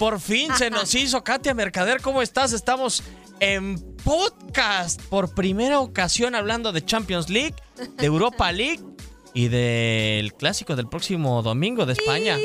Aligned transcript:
Por 0.00 0.18
fin 0.18 0.48
se 0.56 0.70
nos 0.70 0.94
hizo. 0.94 1.22
Katia 1.22 1.52
Mercader, 1.52 2.00
¿cómo 2.00 2.22
estás? 2.22 2.54
Estamos 2.54 3.02
en 3.38 3.78
podcast 4.02 4.98
por 5.02 5.34
primera 5.34 5.78
ocasión 5.78 6.34
hablando 6.34 6.72
de 6.72 6.82
Champions 6.82 7.28
League, 7.28 7.54
de 7.98 8.06
Europa 8.06 8.50
League 8.52 8.80
y 9.34 9.48
del 9.48 10.32
clásico 10.32 10.74
del 10.74 10.88
próximo 10.88 11.42
domingo 11.42 11.84
de 11.84 11.92
España. 11.92 12.38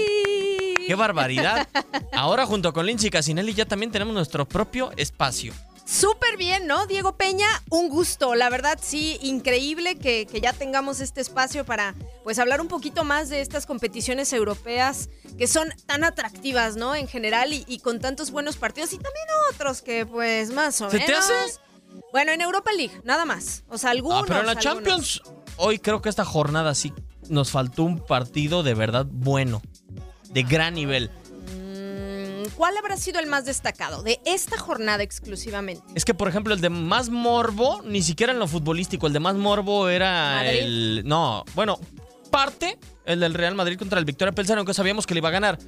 ¡Qué 0.86 0.96
barbaridad! 0.96 1.66
Ahora 2.12 2.46
junto 2.46 2.74
con 2.74 2.86
Lindsay 2.86 3.10
Casinelli 3.10 3.54
ya 3.54 3.66
también 3.66 3.90
tenemos 3.90 4.14
nuestro 4.14 4.46
propio 4.46 4.92
espacio. 4.98 5.54
Súper 5.86 6.36
bien, 6.38 6.66
¿no? 6.66 6.88
Diego 6.88 7.16
Peña, 7.16 7.48
un 7.70 7.90
gusto. 7.90 8.34
La 8.34 8.50
verdad, 8.50 8.80
sí, 8.82 9.20
increíble 9.22 9.98
que, 9.98 10.26
que, 10.26 10.42
ya 10.42 10.52
tengamos 10.52 11.00
este 11.00 11.22
espacio 11.22 11.64
para 11.64 11.94
pues 12.24 12.40
hablar 12.40 12.60
un 12.60 12.68
poquito 12.68 13.04
más 13.04 13.30
de 13.30 13.42
estas 13.42 13.68
competiciones 13.68 14.34
europeas 14.34 15.10
que 15.38 15.46
son 15.46 15.70
tan 15.86 16.04
atractivas, 16.04 16.76
¿no? 16.76 16.96
En 16.96 17.08
general 17.08 17.54
y, 17.54 17.64
y 17.68 17.80
con 17.80 18.00
tantos 18.00 18.32
buenos 18.32 18.58
partidos 18.58 18.94
y 18.94 18.98
también 18.98 19.26
otros 19.54 19.84
que 19.84 20.08
pues 20.08 20.50
más 20.50 20.82
o 20.82 20.90
¿Se 20.90 20.98
menos. 20.98 21.28
te 21.28 21.34
hace? 21.34 21.60
Bueno, 22.12 22.32
en 22.32 22.42
Europa 22.42 22.72
League, 22.74 23.00
nada 23.04 23.26
más. 23.26 23.64
O 23.70 23.78
sea, 23.78 23.92
algunos. 23.92 24.24
Ah, 24.24 24.26
pero 24.28 24.40
en 24.40 24.46
la 24.48 24.52
algunos. 24.54 24.76
Champions, 24.76 25.22
hoy 25.58 25.78
creo 25.78 26.02
que 26.02 26.10
esta 26.10 26.26
jornada 26.26 26.74
sí 26.74 26.94
nos 27.30 27.52
faltó 27.52 27.84
un 27.84 28.00
partido 28.00 28.64
de 28.64 28.74
verdad 28.74 29.06
bueno, 29.08 29.62
de 30.32 30.44
gran 30.44 30.74
nivel. 30.74 31.12
¿Cuál 32.66 32.78
habrá 32.78 32.98
sido 32.98 33.20
el 33.20 33.28
más 33.28 33.46
destacado 33.46 34.02
de 34.02 34.20
esta 34.26 34.58
jornada 34.58 35.04
exclusivamente? 35.04 35.84
Es 35.94 36.04
que, 36.04 36.16
por 36.16 36.28
ejemplo, 36.28 36.52
el 36.52 36.62
de 36.62 36.72
más 36.72 37.10
morbo, 37.12 37.84
ni 37.84 38.02
siquiera 38.02 38.34
en 38.34 38.40
lo 38.40 38.48
futbolístico, 38.48 39.06
el 39.06 39.14
de 39.14 39.20
más 39.20 39.36
morbo 39.36 39.88
era 39.88 40.38
¿Madrid? 40.38 40.60
el. 40.64 41.04
No, 41.06 41.46
bueno, 41.54 41.80
parte 42.32 42.80
el 43.06 43.20
del 43.20 43.36
Real 43.36 43.54
Madrid 43.54 43.78
contra 43.78 44.00
el 44.00 44.06
Victoria 44.06 44.32
Pilsen, 44.34 44.58
aunque 44.58 44.74
sabíamos 44.74 45.06
que 45.06 45.14
le 45.14 45.20
iba 45.20 45.30
a 45.30 45.32
ganar. 45.32 45.60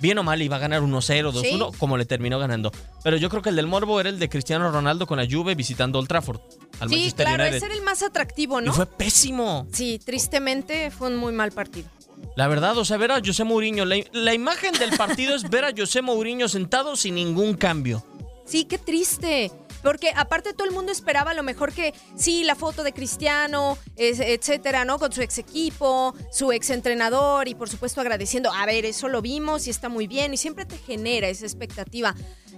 Bien 0.00 0.16
o 0.16 0.22
mal, 0.22 0.40
iba 0.40 0.56
a 0.56 0.58
ganar 0.58 0.80
1-0, 0.80 1.30
2-1, 1.30 1.72
Sí. 1.72 1.78
como 1.78 1.98
le 1.98 2.06
terminó 2.06 2.38
ganando. 2.38 2.72
Pero 3.04 3.18
yo 3.18 3.28
creo 3.28 3.42
que 3.42 3.50
el 3.50 3.56
del 3.56 3.66
morbo 3.66 4.00
era 4.00 4.08
el 4.08 4.18
de 4.18 4.30
Cristiano 4.30 4.70
Ronaldo 4.72 5.06
con 5.06 5.18
la 5.18 5.26
Juve 5.30 5.54
visitando 5.54 5.98
Old 5.98 6.08
Trafford, 6.08 6.40
al 6.80 6.88
Sí, 6.88 6.94
Manchester 6.94 7.26
claro, 7.26 7.42
United. 7.42 7.56
ese 7.58 7.66
era 7.66 7.74
el 7.74 7.82
más 7.82 8.02
atractivo, 8.02 8.62
¿no? 8.62 8.70
Y 8.72 8.74
fue 8.74 8.86
pésimo. 8.86 9.66
Sí, 9.74 10.00
tristemente 10.02 10.90
fue 10.90 11.08
un 11.08 11.16
muy 11.16 11.34
mal 11.34 11.52
partido. 11.52 11.90
La 12.36 12.48
verdad, 12.48 12.76
o 12.76 12.84
sea, 12.84 12.98
ver 12.98 13.12
a 13.12 13.20
José 13.24 13.44
Mourinho, 13.44 13.84
la, 13.84 14.34
imagen 14.34 14.72
del 14.74 14.90
partido 14.96 15.34
es 15.34 15.48
ver 15.48 15.64
a 15.64 15.72
José 15.76 16.02
Mourinho 16.02 16.48
sentado 16.48 16.94
sin 16.96 17.14
ningún 17.14 17.54
cambio. 17.54 18.04
Sí, 18.44 18.64
qué 18.64 18.78
triste. 18.78 19.50
Porque 19.82 20.10
aparte 20.16 20.52
todo 20.52 20.66
el 20.66 20.74
mundo 20.74 20.90
esperaba 20.90 21.30
a 21.30 21.34
lo 21.34 21.42
mejor 21.42 21.72
que 21.72 21.94
sí, 22.16 22.42
la 22.42 22.56
foto 22.56 22.82
de 22.82 22.92
Cristiano, 22.92 23.78
etcétera, 23.96 24.84
¿no? 24.84 24.98
Con 24.98 25.12
su 25.12 25.22
ex 25.22 25.38
equipo, 25.38 26.14
su 26.32 26.50
ex 26.50 26.70
entrenador 26.70 27.46
y 27.46 27.54
por 27.54 27.68
supuesto 27.68 28.00
agradeciendo, 28.00 28.52
a 28.52 28.66
ver, 28.66 28.84
eso 28.84 29.08
lo 29.08 29.22
vimos 29.22 29.66
y 29.66 29.70
está 29.70 29.88
muy 29.88 30.06
bien 30.08 30.34
y 30.34 30.38
siempre 30.38 30.64
te 30.64 30.76
genera 30.76 31.28
esa 31.28 31.46
expectativa. 31.46 32.16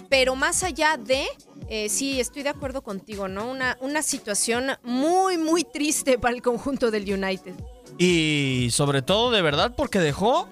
Pero 0.09 0.37
más 0.37 0.62
allá 0.62 0.97
de, 0.97 1.27
eh, 1.69 1.88
sí, 1.91 2.19
estoy 2.19 2.44
de 2.44 2.49
acuerdo 2.49 2.83
contigo, 2.83 3.28
¿no? 3.28 3.50
Una, 3.50 3.77
una 3.81 4.03
situación 4.03 4.71
muy, 4.83 5.37
muy 5.37 5.65
triste 5.65 6.19
para 6.19 6.34
el 6.34 6.41
conjunto 6.41 6.91
del 6.91 7.12
United. 7.12 7.54
Y 7.98 8.69
sobre 8.70 9.03
todo, 9.03 9.31
de 9.31 9.42
verdad, 9.42 9.75
porque 9.76 9.98
dejó 9.98 10.48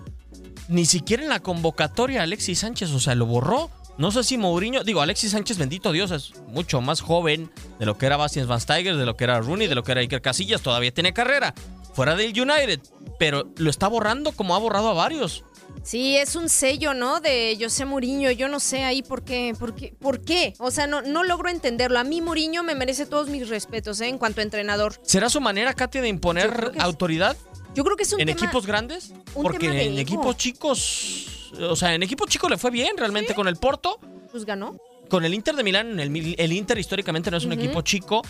ni 0.69 0.85
siquiera 0.85 1.23
en 1.23 1.29
la 1.29 1.41
convocatoria 1.41 2.21
a 2.21 2.23
Alexis 2.25 2.59
Sánchez, 2.59 2.91
o 2.91 3.01
sea, 3.01 3.15
lo 3.15 3.27
borró. 3.27 3.71
No 3.99 4.11
sé 4.11 4.25
si 4.25 4.37
Mourinho, 4.37 4.85
digo, 4.85 5.01
Alexis 5.01 5.31
Sánchez, 5.31 5.57
bendito 5.57 5.93
Dios, 5.93 6.11
es 6.11 6.33
mucho 6.49 6.81
más 6.81 7.01
joven 7.01 7.51
de 7.79 7.87
lo 7.87 7.97
que 7.97 8.07
era 8.07 8.17
Bastian 8.17 8.47
Van 8.47 8.61
Steiger, 8.61 8.97
de 8.97 9.07
lo 9.07 9.17
que 9.17 9.25
era 9.25 9.41
Rooney, 9.41 9.69
de 9.69 9.75
lo 9.75 9.85
que 9.85 9.93
era 9.93 10.03
Iker 10.03 10.21
Casillas, 10.21 10.61
todavía 10.61 10.93
tiene 10.93 11.15
carrera 11.15 11.55
fuera 11.95 12.15
del 12.15 12.39
United, 12.39 12.81
pero 13.19 13.49
lo 13.57 13.71
está 13.71 13.89
borrando 13.89 14.33
como 14.33 14.55
ha 14.55 14.59
borrado 14.59 14.91
a 14.91 14.95
varios. 14.95 15.45
Sí, 15.87 16.17
es 16.17 16.35
un 16.35 16.49
sello, 16.49 16.95
¿no? 16.95 17.21
De 17.21 17.57
José 17.61 17.85
Mourinho. 17.85 18.33
Yo 18.33 18.49
no 18.49 18.59
sé 18.59 18.83
ahí 18.83 19.05
por 19.05 19.23
qué, 19.23 19.55
por 19.57 19.77
qué, 19.77 19.95
por 20.01 20.21
qué. 20.21 20.53
O 20.59 20.73
sea, 20.73 20.89
no, 20.89 21.01
no 21.01 21.23
logro 21.23 21.49
entenderlo. 21.49 22.01
A 22.01 22.03
mí 22.03 22.21
Mourinho 22.21 22.65
me 22.65 22.75
merece 22.75 23.07
todos 23.07 23.29
mis 23.29 23.49
respetos, 23.49 24.01
¿eh? 24.01 24.09
En 24.09 24.19
cuanto 24.19 24.41
a 24.41 24.43
entrenador. 24.43 24.95
¿Será 25.03 25.31
su 25.31 25.41
manera, 25.41 25.75
Katia, 25.75 26.03
de 26.03 26.09
imponer 26.09 26.73
autoridad 26.81 27.37
Yo 27.77 27.85
creo 27.85 27.97
que 27.97 28.03
es 28.03 28.13
un 28.13 28.21
en 28.21 28.27
tema... 28.27 28.41
equipos 28.41 28.67
grandes? 28.67 29.13
un 29.37 29.45
Porque 29.45 29.59
tema 29.61 29.81
en 29.81 29.93
ego. 29.93 30.01
equipos 30.01 30.37
chicos, 30.37 31.53
o 31.61 31.77
sea, 31.77 31.95
en 31.95 32.03
equipos 32.03 32.29
chicos 32.29 32.51
le 32.51 32.59
fue 32.59 32.73
bien 32.73 32.97
realmente 32.97 33.33
con 33.37 33.47
el 33.47 33.55
Porto. 33.55 34.01
Pues 34.33 34.45
ganó. 34.45 34.77
Con 35.09 35.25
el 35.25 35.35
Inter 35.35 35.55
de 35.55 35.63
Milán, 35.63 36.01
el, 36.01 36.53
Inter 36.53 36.79
históricamente 36.79 37.31
no 37.31 37.37
es 37.37 37.45
un 37.45 37.53
equipo 37.53 37.83
chico, 37.83 38.23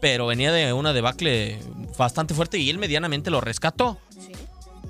pero 0.00 0.26
venía 0.26 0.50
de 0.50 0.72
una 0.72 0.94
debacle 0.94 1.58
bastante 1.98 2.32
fuerte 2.32 2.56
y 2.56 2.70
él 2.70 2.78
medianamente 2.78 3.30
lo 3.30 3.42
rescató. 3.42 3.98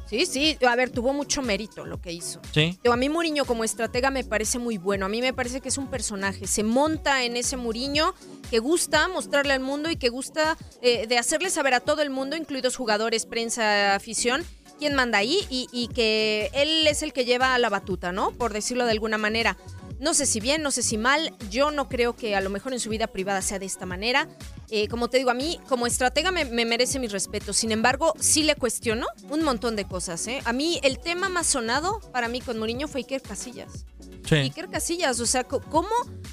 Sí. 0.09 0.27
Sí. 0.27 0.59
A 0.67 0.77
ver, 0.77 0.91
tuvo 0.91 1.13
mucho 1.13 1.43
mérito 1.43 1.85
lo 1.85 2.01
que 2.01 2.13
hizo. 2.13 2.41
Sí. 2.53 2.79
Digo, 2.83 2.93
A 2.95 2.97
mí 2.97 3.09
Mourinho 3.09 3.45
como 3.45 3.65
estratega 3.65 4.11
me 4.11 4.25
parece 4.25 4.59
muy 4.59 4.79
bueno. 4.79 5.07
A 5.07 5.09
mí 5.09 5.21
me 5.21 5.33
parece 5.33 5.61
que 5.61 5.69
es 5.69 5.79
un 5.79 5.89
personaje. 5.89 6.47
Se 6.47 6.63
monta 6.63 7.25
en 7.25 7.37
ese 7.37 7.57
Mourinho 7.57 8.15
que 8.51 8.59
gusta 8.59 9.09
mostrarle 9.09 9.53
al 9.53 9.61
mundo 9.61 9.91
y 9.91 9.97
que 9.97 10.09
gusta 10.09 10.57
eh, 10.83 11.07
de 11.07 11.19
hacerle 11.19 11.51
saber 11.51 11.75
a 11.75 11.81
todo 11.81 12.03
el 12.03 12.11
mundo, 12.11 12.37
incluidos 12.37 12.77
jugadores, 12.77 13.27
prensa, 13.27 13.95
afición, 13.95 14.45
quién 14.79 14.95
manda 14.95 15.19
ahí 15.19 15.47
y, 15.51 15.67
y 15.73 15.89
que 15.89 16.51
él 16.53 16.87
es 16.87 17.03
el 17.03 17.13
que 17.13 17.25
lleva 17.25 17.59
la 17.59 17.69
batuta, 17.69 18.13
¿no? 18.13 18.31
Por 18.33 18.53
decirlo 18.53 18.85
de 18.85 18.93
alguna 18.93 19.19
manera. 19.19 19.57
No 19.99 20.13
sé 20.15 20.27
si 20.27 20.41
bien, 20.41 20.63
no 20.63 20.71
sé 20.71 20.83
si 20.83 20.99
mal. 20.99 21.35
Yo 21.51 21.71
no 21.71 21.89
creo 21.89 22.15
que 22.17 22.37
a 22.37 22.41
lo 22.41 22.51
mejor 22.51 22.73
en 22.73 22.81
su 22.81 22.91
vida 22.91 23.07
privada 23.07 23.41
sea 23.43 23.59
de 23.59 23.67
esta 23.67 23.87
manera. 23.87 24.29
Eh, 24.71 24.89
como 24.89 25.09
te 25.09 25.19
digo, 25.19 25.31
a 25.31 25.35
mí 25.35 25.59
como 25.69 25.87
estratega 25.87 26.31
me, 26.31 26.45
me 26.45 26.65
merece 26.65 26.99
mis 26.99 27.13
respetos. 27.13 27.57
Sin 27.57 27.73
embargo, 27.73 28.13
sí 28.21 28.43
le 28.43 28.57
cuestiono 28.57 29.07
un 29.31 29.43
montón 29.43 29.77
de 29.77 29.87
cosas. 29.87 30.27
¿eh? 30.27 30.43
A 30.45 30.53
mí 30.53 30.81
el 30.83 30.99
tema 30.99 31.29
más 31.29 31.47
sonado 31.47 32.01
para 32.13 32.29
mí 32.29 32.41
con 32.41 32.59
Mourinho 32.59 32.89
fue 32.89 33.01
Iker 33.01 33.23
Casillas. 33.23 33.87
Sí. 34.27 34.35
Iker 34.35 34.69
Casillas, 34.69 35.21
o 35.21 35.27
sea, 35.27 35.45
¿cómo 35.45 35.89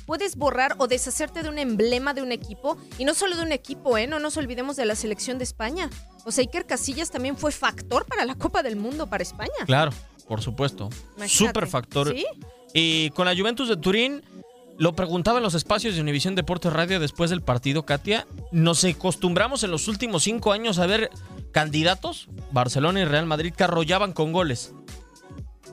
puedes 0.05 0.35
borrar 0.35 0.75
o 0.79 0.87
deshacerte 0.87 1.43
de 1.43 1.49
un 1.49 1.59
emblema 1.59 2.13
de 2.13 2.23
un 2.23 2.31
equipo? 2.31 2.77
Y 2.97 3.05
no 3.05 3.13
solo 3.13 3.35
de 3.37 3.43
un 3.43 3.51
equipo, 3.51 3.97
¿eh? 3.97 4.07
No 4.07 4.19
nos 4.19 4.35
olvidemos 4.35 4.75
de 4.75 4.85
la 4.85 4.95
selección 4.95 5.37
de 5.37 5.43
España. 5.43 5.89
O 6.25 6.31
sea, 6.31 6.41
Iker 6.41 6.65
Casillas 6.65 7.11
también 7.11 7.37
fue 7.37 7.51
factor 7.51 8.05
para 8.05 8.25
la 8.25 8.35
Copa 8.35 8.63
del 8.63 8.75
Mundo 8.75 9.07
para 9.07 9.21
España. 9.21 9.51
Claro, 9.65 9.91
por 10.27 10.41
supuesto. 10.41 10.89
Super 11.27 11.67
factor. 11.67 12.13
¿Sí? 12.13 12.25
Y 12.73 13.09
con 13.11 13.25
la 13.25 13.35
Juventus 13.35 13.69
de 13.69 13.77
Turín, 13.77 14.23
lo 14.77 14.93
preguntaba 14.95 15.37
en 15.37 15.43
los 15.43 15.53
espacios 15.53 15.95
de 15.95 16.01
Univisión 16.01 16.35
Deportes 16.35 16.73
Radio 16.73 16.99
después 16.99 17.29
del 17.29 17.41
partido, 17.41 17.85
Katia. 17.85 18.25
Nos 18.51 18.83
acostumbramos 18.83 19.63
en 19.63 19.71
los 19.71 19.87
últimos 19.87 20.23
cinco 20.23 20.51
años 20.51 20.79
a 20.79 20.87
ver 20.87 21.09
candidatos, 21.51 22.27
Barcelona 22.51 23.01
y 23.01 23.05
Real 23.05 23.25
Madrid, 23.27 23.53
que 23.55 23.63
arrollaban 23.63 24.13
con 24.13 24.31
goles. 24.31 24.73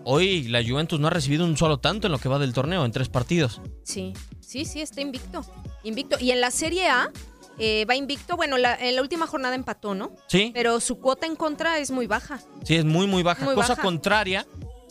Hoy 0.04 0.44
la 0.48 0.62
Juventus 0.62 0.98
no 1.00 1.08
ha 1.08 1.10
recibido 1.10 1.44
un 1.44 1.56
solo 1.56 1.78
tanto 1.78 2.06
en 2.06 2.12
lo 2.12 2.18
que 2.18 2.28
va 2.28 2.38
del 2.38 2.52
torneo, 2.54 2.84
en 2.84 2.92
tres 2.92 3.08
partidos. 3.08 3.60
Sí, 3.82 4.12
sí, 4.40 4.64
sí, 4.64 4.80
está 4.80 5.00
invicto. 5.00 5.44
Invicto. 5.84 6.16
Y 6.20 6.30
en 6.30 6.40
la 6.40 6.50
Serie 6.50 6.88
A 6.88 7.10
eh, 7.58 7.84
va 7.88 7.94
invicto. 7.96 8.36
Bueno, 8.36 8.56
la- 8.56 8.74
en 8.76 8.96
la 8.96 9.02
última 9.02 9.26
jornada 9.26 9.54
empató, 9.54 9.94
¿no? 9.94 10.12
Sí, 10.26 10.50
Pero 10.54 10.80
su 10.80 10.98
cuota 10.98 11.26
en 11.26 11.36
contra 11.36 11.78
es 11.78 11.90
muy 11.90 12.06
baja. 12.06 12.40
sí, 12.64 12.76
es 12.76 12.84
muy, 12.86 13.06
muy 13.06 13.22
baja. 13.22 13.44
Muy 13.44 13.54
Cosa 13.54 13.70
baja. 13.70 13.82
contraria 13.82 14.46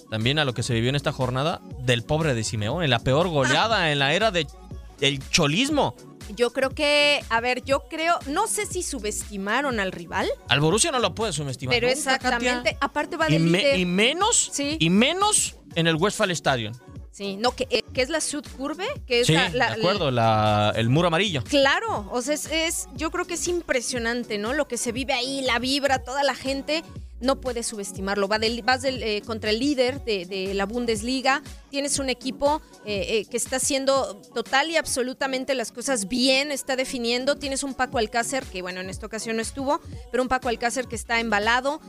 también 0.09 0.39
a 0.39 0.45
lo 0.45 0.53
que 0.53 0.63
se 0.63 0.73
vivió 0.73 0.89
en 0.89 0.95
esta 0.95 1.11
jornada 1.11 1.61
del 1.79 2.03
pobre 2.03 2.33
de 2.33 2.43
Simeone, 2.43 2.87
la 2.87 2.99
peor 2.99 3.27
goleada 3.29 3.91
en 3.91 3.99
la 3.99 4.13
era 4.13 4.31
de, 4.31 4.47
del 4.99 5.27
cholismo. 5.29 5.95
Yo 6.35 6.51
creo 6.53 6.69
que, 6.69 7.23
a 7.29 7.41
ver, 7.41 7.63
yo 7.63 7.85
creo, 7.89 8.19
no 8.27 8.45
sé 8.45 8.67
si 8.67 8.83
subestimaron 8.83 9.79
al 9.79 9.91
rival, 9.91 10.29
Al 10.47 10.59
Borussia 10.59 10.91
no 10.91 10.99
lo 10.99 11.15
puede 11.15 11.33
subestimar. 11.33 11.73
pero 11.75 11.87
exactamente, 11.87 12.77
aparte 12.81 13.17
va 13.17 13.27
Y, 13.29 13.33
de 13.33 13.39
me- 13.39 13.57
líder. 13.59 13.79
y 13.79 13.85
menos, 13.85 14.49
Sí. 14.53 14.77
y 14.79 14.89
menos 14.91 15.55
en 15.75 15.87
el 15.87 15.95
Westfall 15.95 16.29
Stadium. 16.31 16.73
Sí, 17.11 17.35
no, 17.35 17.55
que, 17.55 17.67
eh, 17.71 17.83
que 17.93 18.01
es 18.03 18.09
la 18.09 18.21
Sud 18.21 18.45
Curve, 18.57 18.85
que 19.07 19.21
es 19.21 19.27
Sí, 19.27 19.33
la, 19.33 19.49
la- 19.49 19.67
de 19.75 19.81
acuerdo, 19.81 20.11
la- 20.11 20.71
el 20.75 20.87
muro 20.89 21.07
amarillo. 21.07 21.43
Claro, 21.43 22.07
o 22.11 22.21
sea, 22.21 22.35
es, 22.35 22.45
es- 22.51 22.87
yo 22.95 23.09
creo 23.11 23.25
que 23.25 23.33
es 23.33 23.47
impresionante, 23.47 24.37
¿no? 24.37 24.53
Lo 24.53 24.67
que 24.67 24.77
se 24.77 24.91
vive 24.91 25.13
ahí, 25.13 25.41
la 25.41 25.57
vibra, 25.59 26.03
toda 26.03 26.23
la 26.23 26.35
gente. 26.35 26.83
No 27.21 27.41
puedes 27.41 27.67
subestimarlo. 27.67 28.27
Va 28.27 28.39
vas 28.63 28.83
eh, 28.83 29.21
contra 29.25 29.49
el 29.49 29.59
líder 29.59 30.03
de, 30.03 30.53
la 30.53 30.65
Bundesliga, 30.65 31.41
tienes 31.69 31.99
un 31.99 32.09
equipo 32.09 32.61
eh, 32.85 33.05
eh, 33.09 33.25
que 33.29 33.37
está 33.37 33.57
haciendo 33.57 34.21
total 34.33 34.69
y 34.69 34.77
absolutamente 34.77 35.53
las 35.55 35.71
cosas 35.71 36.07
bien, 36.07 36.51
está 36.51 36.75
definiendo, 36.75 37.35
tienes 37.35 37.63
un 37.63 37.73
Paco 37.73 37.97
Alcácer, 37.97 38.43
que 38.45 38.61
bueno, 38.61 38.81
en 38.81 38.89
esta 38.89 39.05
ocasión 39.05 39.35
no 39.35 39.41
estuvo, 39.41 39.81
pero 40.11 40.23
un 40.23 40.29
Paco 40.29 40.49
Alcácer 40.49 40.87
que 40.87 40.95
está 40.95 41.19
embalado. 41.19 41.81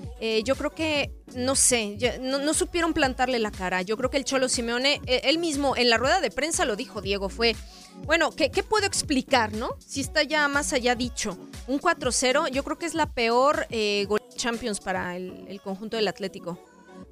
yo 0.45 0.57
creo 0.57 0.71
que, 0.75 1.13
no 1.35 1.55
sé, 1.55 1.97
no, 2.21 2.55
supieron 2.55 2.93
plantarle 2.93 3.39
la 3.39 3.51
cara. 3.51 3.83
Yo 3.83 3.97
creo 3.97 4.11
que 4.11 4.17
el 4.17 4.25
Cholo 4.25 4.49
Simeone, 4.49 5.01
él 5.07 5.39
mismo 5.39 5.77
en 5.77 5.89
la 5.89 5.97
rueda 5.97 6.21
de 6.21 6.31
prensa 6.31 6.65
lo 6.65 6.77
dijo, 6.77 7.01
Diego, 7.01 7.29
fue, 7.29 7.55
bueno, 8.07 8.31
¿qué, 8.33 8.51
qué 8.51 8.63
puedo 8.63 8.87
explicar, 8.87 9.53
no? 9.53 9.71
Si 9.79 10.01
está 10.01 10.23
ya 10.23 10.49
más 10.49 10.73
allá 10.73 10.95
dicho. 10.95 11.39
Un 11.67 11.81
4-0, 11.81 12.51
yo 12.51 12.65
creo 12.65 12.79
que 12.79 12.87
es 12.87 12.95
la 12.95 13.07
peor 13.07 13.67
gol 14.07 14.21
Champions 14.41 14.81
para 14.81 15.17
el, 15.17 15.61
conjunto 15.63 15.97
del 15.97 16.09
Atlético. 16.09 16.59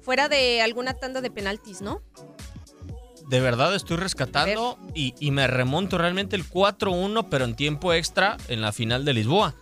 Fuera 0.01 0.27
de 0.27 0.61
alguna 0.61 0.95
tanda 0.95 1.21
de 1.21 1.29
penaltis, 1.29 1.81
¿no? 1.81 2.01
De 3.27 3.39
verdad 3.39 3.75
estoy 3.75 3.97
rescatando 3.97 4.79
y, 4.95 5.13
me 5.31 5.45
remonto 5.47 5.97
realmente 5.97 6.35
el 6.35 6.49
4-1, 6.49 7.27
pero 7.29 7.45
en 7.45 7.55
tiempo 7.55 7.93
extra 7.93 8.37
en 8.47 8.61
la 8.61 8.71
final 8.71 9.05
de 9.05 9.13
Lisboa 9.13 9.55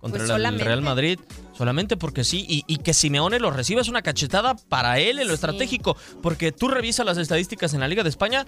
contra 0.00 0.26
pues 0.26 0.30
el 0.30 0.60
Real 0.60 0.80
Madrid. 0.80 1.20
Solamente 1.52 1.98
porque 1.98 2.24
sí, 2.24 2.46
y, 2.48 2.64
y, 2.66 2.78
que 2.78 2.94
Simeone 2.94 3.38
lo 3.38 3.50
reciba 3.50 3.82
es 3.82 3.88
una 3.88 4.00
cachetada 4.00 4.54
para 4.54 4.98
él 4.98 5.18
en 5.18 5.28
lo 5.28 5.34
estratégico, 5.34 5.94
porque 6.22 6.52
tú 6.52 6.68
revisas 6.68 7.04
las 7.04 7.18
estadísticas 7.18 7.74
en 7.74 7.80
la 7.80 7.88
Liga 7.88 8.02
de 8.02 8.08
España 8.08 8.46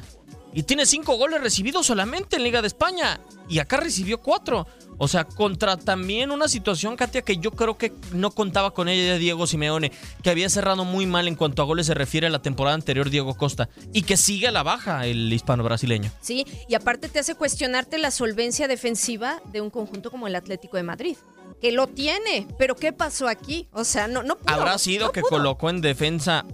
y 0.52 0.64
tiene 0.64 0.86
cinco 0.86 1.16
goles 1.16 1.40
recibidos 1.40 1.86
solamente 1.86 2.36
en 2.36 2.44
Liga 2.44 2.60
de 2.60 2.68
España, 2.68 3.20
y 3.48 3.58
acá 3.58 3.78
recibió 3.78 4.18
cuatro. 4.18 4.66
O 4.98 5.08
sea, 5.08 5.24
contra 5.24 5.76
también 5.76 6.30
una 6.30 6.46
situación, 6.46 6.96
Katia, 6.96 7.22
que 7.22 7.38
yo 7.38 7.50
creo 7.50 7.76
que 7.76 7.92
no 8.12 8.30
contaba 8.30 8.72
con 8.72 8.88
ella 8.88 9.18
Diego 9.18 9.46
Simeone, 9.46 9.90
que 10.22 10.30
había 10.30 10.48
cerrado 10.48 10.84
muy 10.84 11.06
mal 11.06 11.26
en 11.26 11.34
cuanto 11.34 11.62
a 11.62 11.64
goles 11.64 11.86
se 11.86 11.94
refiere 11.94 12.28
a 12.28 12.30
la 12.30 12.40
temporada 12.40 12.74
anterior 12.74 13.10
Diego 13.10 13.34
Costa, 13.34 13.68
y 13.92 14.02
que 14.02 14.16
sigue 14.16 14.48
a 14.48 14.52
la 14.52 14.62
baja 14.62 15.06
el 15.06 15.32
hispano 15.32 15.64
brasileño. 15.64 16.10
Sí, 16.20 16.46
y 16.68 16.74
aparte 16.74 17.08
te 17.08 17.18
hace 17.18 17.34
cuestionarte 17.34 17.98
la 17.98 18.10
solvencia 18.10 18.68
defensiva 18.68 19.42
de 19.50 19.60
un 19.60 19.70
conjunto 19.70 20.10
como 20.10 20.26
el 20.26 20.36
Atlético 20.36 20.76
de 20.76 20.82
Madrid. 20.84 21.16
Que 21.60 21.72
lo 21.72 21.86
tiene, 21.86 22.46
pero 22.58 22.76
¿qué 22.76 22.92
pasó 22.92 23.28
aquí? 23.28 23.68
O 23.72 23.84
sea, 23.84 24.08
no, 24.08 24.22
no 24.22 24.36
pudo, 24.36 24.54
¿Habrá 24.54 24.78
sido 24.78 25.12
que 25.12 25.22
colocó 25.22 25.70
en 25.70 25.80
defensa 25.80 26.44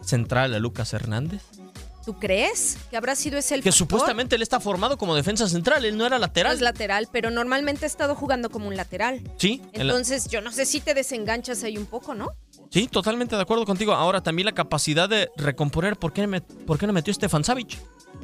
central 0.00 0.54
a 0.54 0.58
Lucas 0.58 0.92
Hernández? 0.92 1.42
¿Tú 2.08 2.18
crees 2.18 2.78
que 2.88 2.96
habrá 2.96 3.14
sido 3.14 3.36
ese 3.36 3.54
el 3.54 3.62
Que 3.62 3.70
supuestamente 3.70 4.34
él 4.34 4.40
está 4.40 4.60
formado 4.60 4.96
como 4.96 5.14
defensa 5.14 5.46
central, 5.46 5.84
él 5.84 5.98
no 5.98 6.06
era 6.06 6.18
lateral. 6.18 6.54
es 6.54 6.62
lateral, 6.62 7.06
pero 7.12 7.30
normalmente 7.30 7.84
ha 7.84 7.86
estado 7.86 8.14
jugando 8.14 8.48
como 8.48 8.66
un 8.66 8.78
lateral. 8.78 9.20
Sí. 9.36 9.60
Entonces, 9.74 10.26
yo 10.28 10.40
no 10.40 10.50
sé 10.50 10.64
si 10.64 10.80
te 10.80 10.94
desenganchas 10.94 11.64
ahí 11.64 11.76
un 11.76 11.84
poco, 11.84 12.14
¿no? 12.14 12.30
Sí, 12.70 12.88
totalmente 12.88 13.36
de 13.36 13.42
acuerdo 13.42 13.66
contigo. 13.66 13.92
Ahora 13.92 14.22
también 14.22 14.46
la 14.46 14.54
capacidad 14.54 15.06
de 15.06 15.28
recomponer, 15.36 15.98
¿por 15.98 16.14
qué, 16.14 16.26
me, 16.26 16.40
por 16.40 16.78
qué 16.78 16.86
no 16.86 16.94
metió 16.94 17.12
Stefan 17.12 17.44
Savic? 17.44 17.76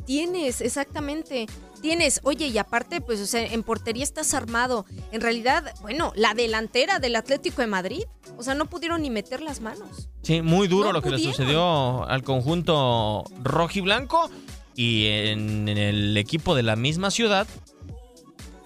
Tienes, 0.07 0.63
exactamente. 0.63 1.45
Tienes, 1.83 2.21
oye, 2.23 2.47
y 2.47 2.57
aparte, 2.57 3.03
pues, 3.03 3.21
o 3.21 3.27
sea, 3.27 3.45
en 3.45 3.63
portería 3.63 4.03
estás 4.03 4.33
armado. 4.33 4.87
En 5.13 5.21
realidad, 5.21 5.75
bueno, 5.83 6.11
la 6.17 6.33
delantera 6.33 7.01
del 7.01 7.17
Atlético 7.17 7.61
de 7.61 7.67
Madrid, 7.67 8.05
o 8.37 8.43
sea, 8.43 8.55
no 8.55 8.67
pudieron 8.67 9.03
ni 9.03 9.11
meter 9.11 9.41
las 9.41 9.61
manos. 9.61 10.09
Sí, 10.23 10.43
muy 10.43 10.69
duro 10.69 10.93
lo 10.93 11.03
que 11.03 11.11
le 11.11 11.19
sucedió 11.19 12.07
al 12.07 12.23
conjunto 12.23 13.25
rojo 13.43 13.79
y 13.79 13.81
blanco. 13.81 14.31
Y 14.77 15.07
en, 15.07 15.69
el 15.69 16.17
equipo 16.17 16.55
de 16.55 16.65
la 16.65 16.75
misma 16.75 17.11
ciudad, 17.11 17.47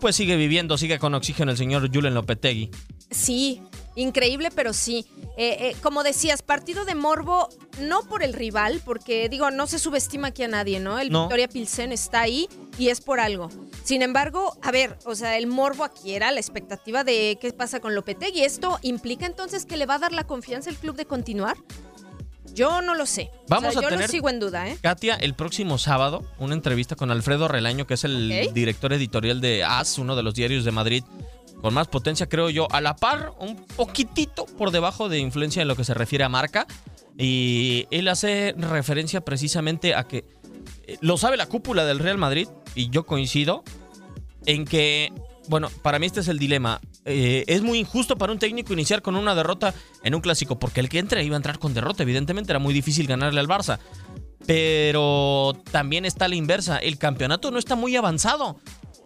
pues 0.00 0.16
sigue 0.16 0.36
viviendo, 0.36 0.78
sigue 0.78 0.98
con 0.98 1.14
oxígeno 1.14 1.50
el 1.50 1.58
señor 1.58 1.90
Julen 1.92 2.14
Lopetegui. 2.14 2.70
Sí, 3.10 3.60
Increíble, 3.98 4.50
pero 4.54 4.72
sí. 4.72 5.06
Eh, 5.40 5.68
eh, 5.68 5.76
como 5.84 6.02
decías, 6.02 6.42
partido 6.42 6.84
de 6.84 6.96
morbo, 6.96 7.48
no 7.80 8.02
por 8.02 8.24
el 8.24 8.32
rival, 8.32 8.82
porque 8.84 9.28
digo, 9.28 9.52
no 9.52 9.68
se 9.68 9.78
subestima 9.78 10.28
aquí 10.28 10.42
a 10.42 10.48
nadie, 10.48 10.80
¿no? 10.80 10.98
El 10.98 11.10
Victoria 11.10 11.46
Pilsen 11.46 11.92
está 11.92 12.22
ahí 12.22 12.48
y 12.76 12.88
es 12.88 13.00
por 13.00 13.20
algo. 13.20 13.48
Sin 13.84 14.02
embargo, 14.02 14.58
a 14.62 14.72
ver, 14.72 14.98
o 15.04 15.14
sea, 15.14 15.38
el 15.38 15.46
morbo 15.46 15.84
aquí 15.84 16.14
era 16.14 16.32
la 16.32 16.40
expectativa 16.40 17.04
de 17.04 17.38
qué 17.40 17.52
pasa 17.52 17.78
con 17.78 17.94
Lopetegui. 17.94 18.42
¿Esto 18.42 18.80
implica 18.82 19.26
entonces 19.26 19.64
que 19.64 19.76
le 19.76 19.86
va 19.86 19.94
a 19.94 19.98
dar 20.00 20.12
la 20.12 20.24
confianza 20.24 20.70
el 20.70 20.76
club 20.76 20.96
de 20.96 21.04
continuar? 21.04 21.56
Yo 22.52 22.82
no 22.82 22.96
lo 22.96 23.06
sé. 23.06 23.30
Vamos 23.46 23.76
a 23.76 23.80
yo 23.80 23.88
tener, 23.88 24.06
lo 24.06 24.08
sigo 24.08 24.28
en 24.30 24.40
duda, 24.40 24.66
¿eh? 24.66 24.76
Katia, 24.82 25.14
el 25.14 25.34
próximo 25.34 25.78
sábado, 25.78 26.24
una 26.38 26.54
entrevista 26.54 26.96
con 26.96 27.12
Alfredo 27.12 27.46
Relaño, 27.46 27.86
que 27.86 27.94
es 27.94 28.02
el 28.02 28.50
director 28.52 28.92
editorial 28.92 29.40
de 29.40 29.62
AS, 29.62 29.98
uno 29.98 30.16
de 30.16 30.24
los 30.24 30.34
diarios 30.34 30.64
de 30.64 30.72
Madrid 30.72 31.04
con 31.60 31.74
más 31.74 31.88
potencia, 31.88 32.28
creo 32.28 32.50
yo, 32.50 32.70
a 32.70 32.80
la 32.80 32.96
par, 32.96 33.32
un 33.40 33.56
poquitito 33.56 34.46
por 34.46 34.70
debajo 34.70 35.08
de 35.08 35.18
influencia 35.18 35.62
en 35.62 35.68
lo 35.68 35.76
que 35.76 35.84
se 35.84 35.94
refiere 35.94 36.24
a 36.24 36.28
marca. 36.28 36.66
Y 37.16 37.86
él 37.90 38.08
hace 38.08 38.54
referencia 38.56 39.20
precisamente 39.22 39.94
a 39.94 40.04
que 40.04 40.24
eh, 40.86 40.98
lo 41.00 41.16
sabe 41.16 41.36
la 41.36 41.46
cúpula 41.46 41.84
del 41.84 41.98
Real 41.98 42.18
Madrid, 42.18 42.48
y 42.74 42.90
yo 42.90 43.06
coincido, 43.06 43.64
en 44.46 44.64
que, 44.64 45.12
bueno, 45.48 45.68
para 45.82 45.98
mí 45.98 46.06
este 46.06 46.20
es 46.20 46.28
el 46.28 46.38
dilema. 46.38 46.80
Eh, 47.04 47.44
es 47.48 47.62
muy 47.62 47.78
injusto 47.78 48.16
para 48.16 48.32
un 48.32 48.38
técnico 48.38 48.72
iniciar 48.72 49.02
con 49.02 49.16
una 49.16 49.34
derrota 49.34 49.74
en 50.04 50.14
un 50.14 50.20
clásico, 50.20 50.58
porque 50.58 50.80
el 50.80 50.88
que 50.88 51.00
entra 51.00 51.22
iba 51.22 51.34
a 51.34 51.38
entrar 51.38 51.58
con 51.58 51.74
derrota, 51.74 52.04
evidentemente 52.04 52.52
era 52.52 52.60
muy 52.60 52.72
difícil 52.72 53.06
ganarle 53.06 53.40
al 53.40 53.48
Barça. 53.48 53.78
Pero 54.46 55.60
también 55.72 56.04
está 56.04 56.28
la 56.28 56.36
inversa, 56.36 56.78
el 56.78 56.98
campeonato 56.98 57.50
no 57.50 57.58
está 57.58 57.74
muy 57.74 57.96
avanzado. 57.96 58.60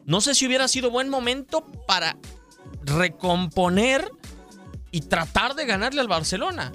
No 0.04 0.20
sé 0.20 0.34
si 0.34 0.46
hubiera 0.46 0.68
sido 0.68 0.90
buen 0.90 1.08
momento 1.08 1.64
para 1.86 2.16
recomponer 2.84 4.10
y 4.90 5.02
tratar 5.02 5.54
de 5.54 5.66
ganarle 5.66 6.00
al 6.00 6.08
Barcelona. 6.08 6.72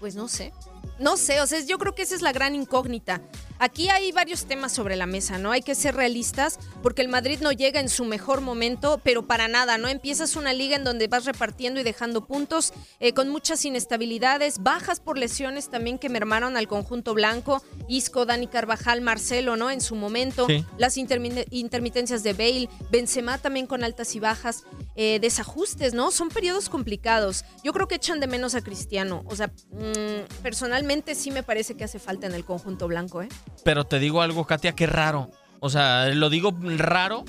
Pues 0.00 0.14
no 0.14 0.28
sé. 0.28 0.52
No 0.98 1.16
sé, 1.16 1.40
o 1.40 1.46
sea, 1.46 1.60
yo 1.60 1.78
creo 1.78 1.94
que 1.94 2.02
esa 2.02 2.14
es 2.14 2.22
la 2.22 2.32
gran 2.32 2.54
incógnita. 2.54 3.22
Aquí 3.58 3.88
hay 3.88 4.12
varios 4.12 4.44
temas 4.44 4.72
sobre 4.72 4.94
la 4.94 5.06
mesa, 5.06 5.38
¿no? 5.38 5.50
Hay 5.50 5.62
que 5.62 5.74
ser 5.74 5.96
realistas 5.96 6.58
porque 6.82 7.02
el 7.02 7.08
Madrid 7.08 7.38
no 7.40 7.52
llega 7.52 7.80
en 7.80 7.88
su 7.88 8.04
mejor 8.04 8.40
momento, 8.40 9.00
pero 9.02 9.26
para 9.26 9.48
nada, 9.48 9.78
¿no? 9.78 9.88
Empiezas 9.88 10.36
una 10.36 10.52
liga 10.52 10.76
en 10.76 10.84
donde 10.84 11.08
vas 11.08 11.24
repartiendo 11.24 11.80
y 11.80 11.82
dejando 11.84 12.26
puntos 12.26 12.72
eh, 13.00 13.12
con 13.14 13.28
muchas 13.28 13.64
inestabilidades, 13.64 14.62
bajas 14.62 15.00
por 15.00 15.16
lesiones 15.16 15.70
también 15.70 15.98
que 15.98 16.08
mermaron 16.08 16.56
al 16.56 16.68
conjunto 16.68 17.14
blanco, 17.14 17.62
Isco, 17.88 18.26
Dani 18.26 18.46
Carvajal, 18.46 19.00
Marcelo, 19.00 19.56
¿no? 19.56 19.70
En 19.70 19.80
su 19.80 19.94
momento, 19.94 20.46
las 20.78 20.96
intermitencias 20.96 22.22
de 22.22 22.32
Bale, 22.32 22.68
Benzema 22.90 23.38
también 23.38 23.66
con 23.66 23.84
altas 23.84 24.14
y 24.14 24.20
bajas, 24.20 24.64
eh, 24.96 25.18
desajustes, 25.20 25.94
¿no? 25.94 26.10
Son 26.10 26.28
periodos 26.28 26.68
complicados. 26.68 27.44
Yo 27.62 27.72
creo 27.72 27.88
que 27.88 27.94
echan 27.94 28.20
de 28.20 28.26
menos 28.26 28.54
a 28.54 28.62
Cristiano, 28.62 29.22
o 29.26 29.36
sea, 29.36 29.48
mm, 29.70 30.42
personalmente 30.42 31.14
sí 31.14 31.30
me 31.30 31.42
parece 31.42 31.76
que 31.76 31.84
hace 31.84 31.98
falta 31.98 32.26
en 32.26 32.34
el 32.34 32.44
conjunto 32.44 32.88
blanco, 32.88 33.22
¿eh? 33.22 33.28
Pero 33.64 33.84
te 33.84 33.98
digo 33.98 34.22
algo, 34.22 34.46
Katia, 34.46 34.72
que 34.72 34.86
raro. 34.86 35.30
O 35.62 35.70
sea, 35.70 36.08
lo 36.08 36.28
digo 36.28 36.52
raro 36.60 37.24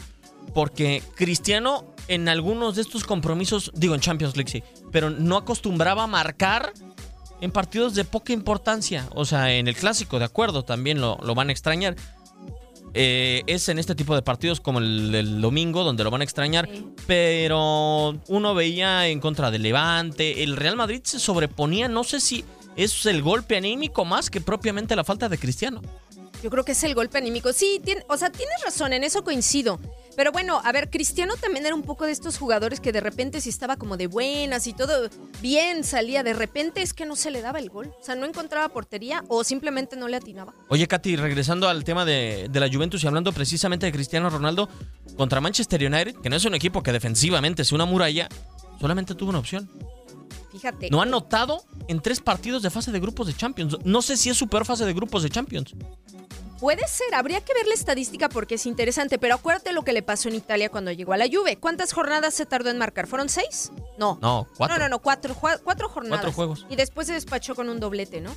porque 0.56 1.04
Cristiano 1.16 1.94
en 2.08 2.28
algunos 2.28 2.76
de 2.76 2.82
estos 2.82 3.04
compromisos, 3.04 3.72
digo 3.76 3.94
en 3.94 4.02
Champions 4.02 4.36
League 4.36 4.52
sí, 4.52 4.64
pero 4.92 5.12
no 5.12 5.38
acostumbraba 5.38 6.04
a 6.04 6.08
marcar 6.08 6.74
en 7.42 7.52
partidos 7.52 7.94
de 7.94 8.06
poca 8.06 8.34
importancia. 8.34 9.08
O 9.14 9.24
sea, 9.24 9.54
en 9.54 9.68
el 9.68 9.76
clásico, 9.76 10.18
de 10.18 10.26
acuerdo, 10.26 10.64
también 10.64 11.00
lo, 11.00 11.18
van 11.36 11.50
a 11.50 11.52
extrañar. 11.52 11.96
Eh, 12.96 13.44
es 13.48 13.70
en 13.70 13.78
este 13.78 13.94
tipo 13.94 14.16
de 14.16 14.24
partidos 14.24 14.60
como 14.60 14.80
el 14.80 15.12
del 15.12 15.40
domingo 15.42 15.84
donde 15.84 16.04
lo 16.04 16.10
van 16.10 16.22
a 16.22 16.24
extrañar, 16.24 16.68
pero 17.06 18.20
uno 18.28 18.56
veía 18.56 19.08
en 19.08 19.20
contra 19.20 19.52
de 19.52 19.60
Levante, 19.60 20.44
el 20.44 20.56
Real 20.56 20.76
Madrid 20.76 21.02
se 21.04 21.20
sobreponía, 21.20 21.88
no 21.88 22.04
sé 22.04 22.20
si 22.20 22.46
es 22.76 23.06
el 23.06 23.22
golpe 23.22 23.58
anímico 23.58 24.06
más 24.06 24.30
que 24.30 24.42
propiamente 24.42 24.96
la 24.96 25.04
falta 25.04 25.30
de 25.30 25.38
Cristiano. 25.38 25.82
Yo 26.44 26.50
creo 26.50 26.66
que 26.66 26.74
es 26.74 26.84
el 26.84 26.94
golpe 26.94 27.18
anímico. 27.18 27.54
Sí, 27.54 27.82
o 28.10 28.18
sea, 28.18 28.30
tienes 28.30 28.56
razón, 28.66 28.92
en 28.92 29.06
eso 29.06 29.24
coincido. 29.24 29.80
Pero 30.18 30.34
bueno, 30.34 30.62
a 30.62 30.74
ver, 30.74 30.90
Cristiano 30.90 31.36
también 31.38 31.66
era 31.66 31.74
un 31.74 31.84
poco 31.84 32.06
de 32.06 32.12
estos 32.12 32.38
jugadores 32.38 32.82
que 32.82 32.92
de 32.92 33.00
repente 33.00 33.40
si 33.40 33.50
estaba 33.50 33.78
como 33.78 33.96
de 33.96 34.08
buenas 34.08 34.68
y 34.68 34.74
todo 34.74 35.10
bien 35.42 35.86
salía, 35.86 36.22
de 36.22 36.34
repente 36.34 36.82
es 36.82 36.94
que 36.94 37.06
no 37.06 37.16
se 37.16 37.32
le 37.32 37.42
daba 37.42 37.60
el 37.60 37.70
gol. 37.70 37.94
O 37.98 38.04
sea, 38.04 38.16
no 38.16 38.26
encontraba 38.26 38.68
portería 38.68 39.24
o 39.30 39.46
simplemente 39.46 39.96
no 39.96 40.10
le 40.10 40.18
atinaba. 40.18 40.54
Oye, 40.68 40.86
Katy, 40.86 41.16
regresando 41.16 41.70
al 41.70 41.86
tema 41.86 42.04
de, 42.04 42.50
de 42.52 42.60
la 42.60 42.68
Juventus 42.70 43.02
y 43.04 43.08
hablando 43.08 43.32
precisamente 43.32 43.86
de 43.86 43.94
Cristiano 43.94 44.30
Ronaldo 44.30 44.68
contra 45.16 45.40
Manchester 45.40 45.82
United, 45.82 46.18
que 46.18 46.30
no 46.30 46.36
es 46.36 46.44
un 46.44 46.56
equipo 46.56 46.84
que 46.84 46.92
defensivamente 46.92 47.62
es 47.62 47.72
una 47.72 47.86
muralla, 47.86 48.28
solamente 48.82 49.16
tuvo 49.16 49.30
una 49.30 49.40
opción. 49.40 49.72
Fíjate. 50.52 50.90
No 50.92 51.02
ha 51.02 51.06
notado 51.06 51.64
en 51.88 52.00
tres 52.00 52.20
partidos 52.20 52.62
de 52.62 52.70
fase 52.70 52.92
de 52.92 53.00
grupos 53.00 53.26
de 53.26 53.34
Champions. 53.34 53.78
No 53.86 54.04
sé 54.04 54.18
si 54.18 54.30
es 54.30 54.38
su 54.38 54.48
peor 54.48 54.66
fase 54.66 54.86
de 54.86 54.94
grupos 54.94 55.24
de 55.24 55.30
Champions. 55.30 55.74
Puede 56.60 56.88
ser, 56.88 57.14
habría 57.14 57.42
que 57.42 57.54
ver 57.54 57.68
la 57.68 57.74
estadística 57.74 58.30
porque 58.30 58.56
es 58.56 58.66
interesante, 58.66 59.18
pero 59.18 59.36
acuérdate 59.36 59.74
lo 59.74 59.84
que 59.84 59.92
le 59.92 60.02
pasó 60.02 60.30
en 60.30 60.36
Italia 60.36 60.70
cuando 60.70 60.92
llegó 60.92 61.14
a 61.14 61.18
la 61.18 61.26
Juve. 61.28 61.58
¿Cuántas 61.58 61.92
jornadas 61.94 62.34
se 62.34 62.46
tardó 62.46 62.70
en 62.70 62.78
marcar? 62.78 63.08
¿Fueron 63.08 63.28
seis? 63.30 63.72
No. 63.98 64.18
No, 64.22 64.48
cuatro. 64.58 64.78
No, 64.78 64.84
no, 64.84 64.90
no, 64.90 65.00
cuatro, 65.00 65.36
cuatro 65.36 65.90
jornadas. 65.90 66.20
Cuatro 66.22 66.32
juegos. 66.32 66.66
Y 66.70 66.76
después 66.76 67.08
se 67.08 67.14
despachó 67.14 67.54
con 67.56 67.68
un 67.70 67.80
doblete, 67.80 68.22
¿no? 68.22 68.34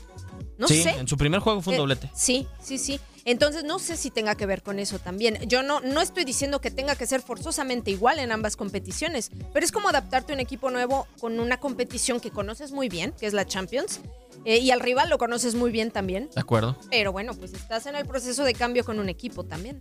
No 0.59 0.67
sí, 0.69 0.83
sé. 0.83 0.91
en 0.91 1.07
su 1.07 1.17
primer 1.17 1.41
juego 1.41 1.61
fue 1.61 1.73
un 1.73 1.77
Eh, 1.77 1.79
doblete. 1.81 2.11
sí, 2.15 2.49
sí, 2.63 2.79
sí. 2.79 2.99
Entonces 3.27 3.65
no 3.65 3.79
sé 3.81 3.97
si 3.97 4.11
tenga 4.11 4.37
que 4.37 4.47
ver 4.47 4.63
con 4.63 4.79
eso 4.79 4.99
también. 4.99 5.37
Yo 5.49 5.63
no, 5.63 5.81
no 5.81 6.01
estoy 6.01 6.25
diciendo 6.25 6.61
que 6.61 6.71
tenga 6.71 6.95
que 6.97 7.07
ser 7.07 7.21
forzosamente 7.23 7.91
igual 7.91 8.21
en 8.21 8.31
ambas 8.33 8.57
competiciones, 8.57 9.31
pero 9.53 9.65
es 9.67 9.73
como 9.73 9.89
adaptarte 9.89 10.33
a 10.33 10.35
un 10.35 10.41
equipo 10.41 10.71
nuevo 10.71 11.07
con 11.21 11.41
una 11.41 11.59
competición 11.59 12.21
que 12.21 12.31
conoces 12.31 12.71
muy 12.73 12.89
bien, 12.89 13.13
que 13.19 13.27
es 13.27 13.33
la 13.35 13.45
Champions, 13.45 14.01
eh, 14.45 14.59
y 14.59 14.71
al 14.71 14.81
rival 14.81 15.09
lo 15.09 15.19
conoces 15.19 15.55
muy 15.55 15.71
bien 15.71 15.91
también. 15.91 16.29
De 16.35 16.41
acuerdo. 16.41 16.77
Pero 16.91 17.13
bueno, 17.13 17.35
pues 17.35 17.53
estás 17.55 17.87
en 17.87 17.97
el 17.97 18.07
proceso 18.07 18.45
de 18.45 18.55
cambio 18.55 18.85
con 18.85 18.99
un 18.99 19.09
equipo 19.09 19.45
también. 19.45 19.81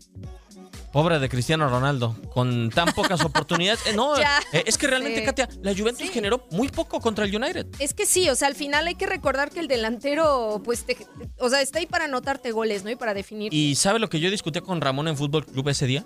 Pobre 0.92 1.20
de 1.20 1.28
Cristiano 1.28 1.68
Ronaldo, 1.70 2.16
con 2.34 2.70
tan 2.70 2.94
pocas 2.94 3.22
oportunidades. 3.26 3.86
Eh, 3.86 3.94
no, 3.94 4.18
Ya, 4.18 4.40
eh, 4.54 4.64
es 4.66 4.78
que 4.78 4.88
realmente, 4.88 5.20
sí. 5.20 5.26
Katia, 5.26 5.50
la 5.62 5.74
Juventus 5.76 6.08
Sí. 6.08 6.14
generó 6.14 6.48
muy 6.52 6.70
poco 6.70 7.00
contra 7.02 7.26
el 7.26 7.36
United. 7.36 7.68
Es 7.80 7.94
que 7.94 8.06
sí, 8.06 8.30
o 8.30 8.36
sea, 8.36 8.48
al 8.48 8.56
final 8.56 8.88
hay 8.88 8.96
que 8.96 9.06
recordar 9.06 9.50
que 9.50 9.60
el 9.60 9.68
delantero, 9.68 10.62
pues, 10.64 10.86
te- 10.86 10.98
o 11.38 11.50
sea, 11.50 11.62
está 11.62 11.80
ahí 11.80 11.86
para 11.86 12.06
anotarte 12.06 12.52
goles, 12.52 12.84
¿no? 12.86 12.90
Y 12.90 12.96
para 12.96 13.14
definir. 13.14 13.54
Y 13.54 13.76
¿sabe 13.76 14.00
lo 14.00 14.10
que 14.10 14.20
yo 14.22 14.32
discutí 14.32 14.62
con 14.62 14.80
Ramón 14.80 15.08
en 15.10 15.18
Fútbol 15.18 15.46
Club 15.46 15.68
ese 15.70 15.86
día? 15.86 16.06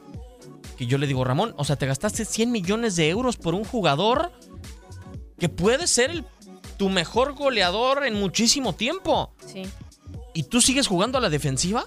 Que 0.75 0.87
yo 0.87 0.97
le 0.97 1.05
digo, 1.07 1.23
Ramón, 1.23 1.53
o 1.57 1.65
sea, 1.65 1.75
te 1.75 1.85
gastaste 1.85 2.25
100 2.25 2.51
millones 2.51 2.95
de 2.95 3.09
euros 3.09 3.37
por 3.37 3.53
un 3.53 3.65
jugador 3.65 4.31
que 5.37 5.49
puede 5.49 5.85
ser 5.87 6.09
el- 6.09 6.25
tu 6.79 6.87
mejor 6.87 7.33
goleador 7.33 8.05
en 8.05 8.15
muchísimo 8.15 8.73
tiempo. 8.73 9.33
Sí. 9.45 9.63
¿Y 10.33 10.43
tú 10.43 10.61
sigues 10.61 10.87
jugando 10.87 11.17
a 11.17 11.21
la 11.21 11.29
defensiva? 11.29 11.85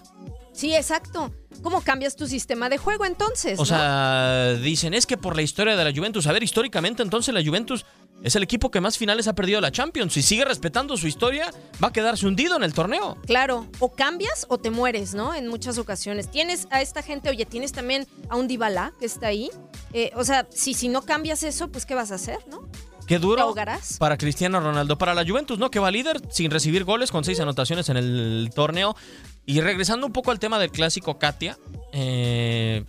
Sí, 0.52 0.76
exacto. 0.76 1.32
¿Cómo 1.62 1.80
cambias 1.80 2.14
tu 2.14 2.26
sistema 2.26 2.68
de 2.68 2.76
juego 2.76 3.06
entonces? 3.06 3.58
O 3.58 3.62
no? 3.62 3.66
sea, 3.66 4.52
dicen, 4.54 4.92
es 4.92 5.06
que 5.06 5.16
por 5.16 5.34
la 5.34 5.40
historia 5.40 5.76
de 5.76 5.84
la 5.84 5.92
Juventus, 5.96 6.26
a 6.26 6.32
ver, 6.32 6.42
históricamente 6.42 7.02
entonces 7.02 7.32
la 7.32 7.42
Juventus 7.42 7.86
es 8.22 8.36
el 8.36 8.42
equipo 8.42 8.70
que 8.70 8.82
más 8.82 8.98
finales 8.98 9.28
ha 9.28 9.34
perdido 9.34 9.62
la 9.62 9.72
Champions. 9.72 10.12
Si 10.12 10.20
sigue 10.20 10.44
respetando 10.44 10.98
su 10.98 11.06
historia, 11.06 11.50
va 11.82 11.88
a 11.88 11.92
quedarse 11.92 12.26
hundido 12.26 12.56
en 12.56 12.62
el 12.62 12.74
torneo. 12.74 13.16
Claro, 13.26 13.66
o 13.78 13.92
cambias 13.92 14.44
o 14.50 14.58
te 14.58 14.70
mueres, 14.70 15.14
¿no? 15.14 15.34
En 15.34 15.48
muchas 15.48 15.78
ocasiones. 15.78 16.30
Tienes 16.30 16.68
a 16.70 16.82
esta 16.82 17.02
gente, 17.02 17.30
oye, 17.30 17.46
tienes 17.46 17.72
también 17.72 18.06
a 18.28 18.36
un 18.36 18.46
Dybala 18.46 18.92
que 19.00 19.06
está 19.06 19.28
ahí. 19.28 19.50
Eh, 19.94 20.12
o 20.16 20.24
sea, 20.24 20.46
si, 20.50 20.74
si 20.74 20.88
no 20.88 21.02
cambias 21.02 21.42
eso, 21.44 21.68
pues 21.68 21.86
¿qué 21.86 21.94
vas 21.94 22.12
a 22.12 22.16
hacer, 22.16 22.38
no? 22.48 22.68
Qué 23.06 23.16
¿Te 23.16 23.20
duro 23.20 23.54
para 23.98 24.16
Cristiano 24.16 24.60
Ronaldo. 24.60 24.96
Para 24.96 25.14
la 25.14 25.24
Juventus, 25.26 25.58
¿no? 25.58 25.70
Que 25.70 25.78
va 25.78 25.90
líder 25.90 26.20
sin 26.30 26.50
recibir 26.50 26.84
goles 26.84 27.10
con 27.10 27.24
seis 27.24 27.40
anotaciones 27.40 27.88
en 27.88 27.96
el 27.96 28.50
torneo. 28.54 28.96
Y 29.44 29.60
regresando 29.60 30.06
un 30.06 30.12
poco 30.12 30.30
al 30.30 30.38
tema 30.38 30.58
del 30.58 30.70
clásico, 30.70 31.18
Katia, 31.18 31.58
eh, 31.92 32.84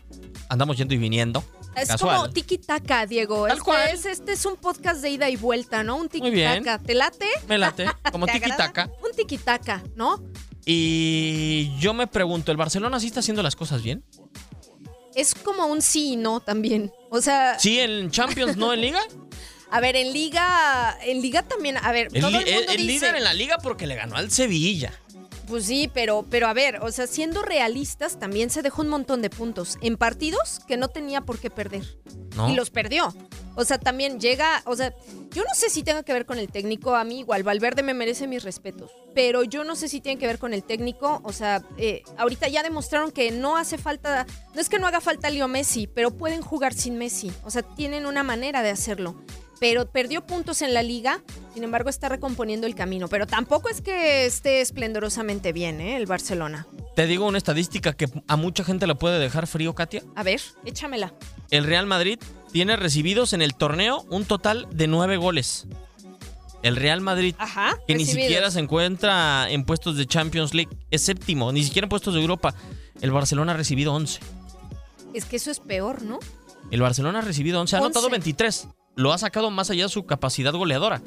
andamos 0.49 0.77
yendo 0.77 0.93
y 0.93 0.97
viniendo. 0.97 1.43
Es 1.75 1.87
Casual. 1.89 2.15
como 2.17 2.29
tiki-taka, 2.29 3.07
Diego. 3.07 3.47
Tal 3.47 3.57
este, 3.57 3.63
cual. 3.63 3.89
Es, 3.91 4.05
este 4.05 4.33
es 4.33 4.45
un 4.45 4.55
podcast 4.57 5.01
de 5.01 5.09
ida 5.09 5.29
y 5.29 5.35
vuelta, 5.35 5.83
¿no? 5.83 5.95
Un 5.95 6.09
Muy 6.19 6.29
bien. 6.29 6.63
tiki-taka. 6.63 6.83
¿Te 6.83 6.93
late? 6.93 7.25
Me 7.47 7.57
late, 7.57 7.85
como 8.11 8.25
¿Te 8.27 8.33
agrada? 8.33 8.55
tiki-taka. 8.71 8.91
Un 9.03 9.11
tiki-taka, 9.15 9.83
¿no? 9.95 10.23
Y 10.65 11.75
yo 11.79 11.93
me 11.93 12.05
pregunto, 12.07 12.51
¿el 12.51 12.57
Barcelona 12.57 12.99
sí 12.99 13.07
está 13.07 13.19
haciendo 13.21 13.41
las 13.41 13.55
cosas 13.55 13.81
bien? 13.81 14.05
Es 15.15 15.35
como 15.35 15.65
un 15.67 15.81
sí 15.81 16.13
y 16.13 16.15
no 16.15 16.39
también. 16.39 16.91
O 17.09 17.21
sea, 17.21 17.59
Sí, 17.59 17.79
en 17.79 18.09
Champions, 18.11 18.55
no 18.55 18.71
en 18.73 18.81
Liga. 18.81 19.01
a 19.75 19.79
ver, 19.81 19.95
en 19.95 20.13
Liga, 20.13 20.97
en 21.03 21.21
Liga 21.21 21.43
también, 21.43 21.77
a 21.77 21.91
ver, 21.91 22.07
El, 22.13 22.21
todo 22.21 22.27
el 22.29 22.45
mundo 22.45 22.49
el- 22.49 22.69
el 22.69 22.77
dice, 22.77 22.83
líder 23.07 23.15
en 23.15 23.23
la 23.23 23.33
Liga 23.33 23.57
porque 23.57 23.87
le 23.87 23.95
ganó 23.95 24.15
al 24.15 24.29
Sevilla. 24.31 24.93
Pues 25.47 25.65
sí, 25.65 25.89
pero, 25.93 26.25
pero 26.29 26.47
a 26.47 26.53
ver, 26.53 26.77
o 26.81 26.91
sea, 26.91 27.05
siendo 27.05 27.41
realistas, 27.41 28.17
también 28.17 28.49
se 28.49 28.61
dejó 28.61 28.81
un 28.81 28.87
montón 28.87 29.21
de 29.21 29.29
puntos 29.29 29.77
en 29.81 29.97
partidos 29.97 30.59
que 30.67 30.77
no 30.77 30.87
tenía 30.87 31.21
por 31.21 31.37
qué 31.37 31.49
perder. 31.49 31.83
¿no? 32.37 32.49
Y 32.49 32.55
los 32.55 32.69
perdió. 32.71 33.13
O 33.55 33.63
sea, 33.65 33.77
también 33.77 34.19
llega, 34.19 34.63
o 34.65 34.75
sea, 34.75 34.95
yo 35.31 35.43
no 35.43 35.53
sé 35.53 35.69
si 35.69 35.83
tenga 35.83 36.01
que 36.01 36.13
ver 36.13 36.25
con 36.25 36.39
el 36.39 36.49
técnico, 36.49 36.95
a 36.95 37.03
mí 37.03 37.19
igual, 37.19 37.43
Valverde 37.43 37.83
me 37.83 37.93
merece 37.93 38.25
mis 38.25 38.41
respetos, 38.43 38.89
pero 39.13 39.43
yo 39.43 39.63
no 39.63 39.75
sé 39.75 39.87
si 39.89 40.01
tiene 40.01 40.17
que 40.19 40.25
ver 40.25 40.39
con 40.39 40.53
el 40.53 40.63
técnico, 40.63 41.21
o 41.23 41.31
sea, 41.33 41.61
eh, 41.77 42.01
ahorita 42.17 42.47
ya 42.47 42.63
demostraron 42.63 43.11
que 43.11 43.29
no 43.29 43.55
hace 43.57 43.77
falta, 43.77 44.25
no 44.55 44.61
es 44.61 44.69
que 44.69 44.79
no 44.79 44.87
haga 44.87 45.01
falta 45.01 45.29
Leo 45.29 45.47
Messi, 45.47 45.85
pero 45.85 46.09
pueden 46.09 46.41
jugar 46.41 46.73
sin 46.73 46.97
Messi, 46.97 47.31
o 47.43 47.51
sea, 47.51 47.61
tienen 47.61 48.07
una 48.07 48.23
manera 48.23 48.63
de 48.63 48.71
hacerlo. 48.71 49.21
Pero 49.63 49.89
perdió 49.89 50.25
puntos 50.25 50.61
en 50.61 50.73
la 50.73 50.83
liga, 50.83 51.23
sin 51.53 51.63
embargo 51.63 51.89
está 51.89 52.09
recomponiendo 52.09 52.67
el 52.67 52.75
camino. 52.75 53.07
Pero 53.07 53.27
tampoco 53.27 53.69
es 53.69 53.79
que 53.79 54.25
esté 54.25 54.59
esplendorosamente 54.59 55.53
bien, 55.53 55.79
¿eh? 55.79 55.95
El 55.95 56.05
Barcelona. 56.05 56.67
Te 56.97 57.07
digo 57.07 57.25
una 57.25 57.37
estadística 57.37 57.93
que 57.93 58.09
a 58.27 58.35
mucha 58.35 58.65
gente 58.65 58.87
le 58.87 58.95
puede 58.95 59.19
dejar 59.19 59.47
frío, 59.47 59.73
Katia. 59.73 60.03
A 60.17 60.23
ver, 60.23 60.41
échamela. 60.65 61.13
El 61.49 61.63
Real 61.63 61.85
Madrid 61.85 62.19
tiene 62.51 62.75
recibidos 62.75 63.31
en 63.31 63.41
el 63.41 63.55
torneo 63.55 64.05
un 64.09 64.25
total 64.25 64.67
de 64.69 64.87
nueve 64.87 65.15
goles. 65.15 65.65
El 66.61 66.75
Real 66.75 66.99
Madrid, 66.99 67.33
Ajá. 67.37 67.79
que 67.87 67.95
ni 67.95 68.03
siquiera 68.05 68.51
se 68.51 68.59
encuentra 68.59 69.49
en 69.49 69.63
puestos 69.63 69.95
de 69.95 70.05
Champions 70.05 70.53
League, 70.53 70.77
es 70.91 71.03
séptimo, 71.03 71.53
ni 71.53 71.63
siquiera 71.63 71.85
en 71.85 71.89
puestos 71.89 72.13
de 72.15 72.19
Europa. 72.19 72.53
El 72.99 73.11
Barcelona 73.11 73.53
ha 73.53 73.55
recibido 73.55 73.93
11. 73.93 74.19
Es 75.13 75.23
que 75.23 75.37
eso 75.37 75.51
es 75.51 75.61
peor, 75.61 76.01
¿no? 76.01 76.19
El 76.69 76.81
Barcelona 76.81 77.19
ha 77.19 77.21
recibido 77.21 77.61
11, 77.61 77.77
ha 77.77 77.79
anotado 77.79 78.07
11. 78.07 78.11
23. 78.11 78.67
Lo 78.95 79.11
ha 79.13 79.17
sacado 79.17 79.49
más 79.51 79.69
allá 79.69 79.83
de 79.83 79.89
su 79.89 80.05
capacidad 80.05 80.53
goleadora. 80.53 81.01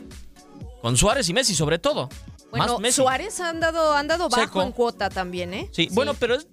Con 0.83 0.97
Suárez 0.97 1.29
y 1.29 1.33
Messi, 1.33 1.55
sobre 1.55 1.79
todo. 1.79 2.09
Bueno, 2.51 2.67
más 2.75 2.81
Messi. 2.81 2.97
Suárez 2.97 3.41
ha 3.41 3.49
andado, 3.49 3.93
ha 3.93 3.99
andado 3.99 4.29
bajo 4.29 4.43
Seco. 4.45 4.63
en 4.63 4.73
cuota 4.73 5.09
también, 5.11 5.53
¿eh? 5.55 5.69
Sí, 5.73 5.89
bueno, 5.93 6.15
pero 6.15 6.35
es- 6.37 6.47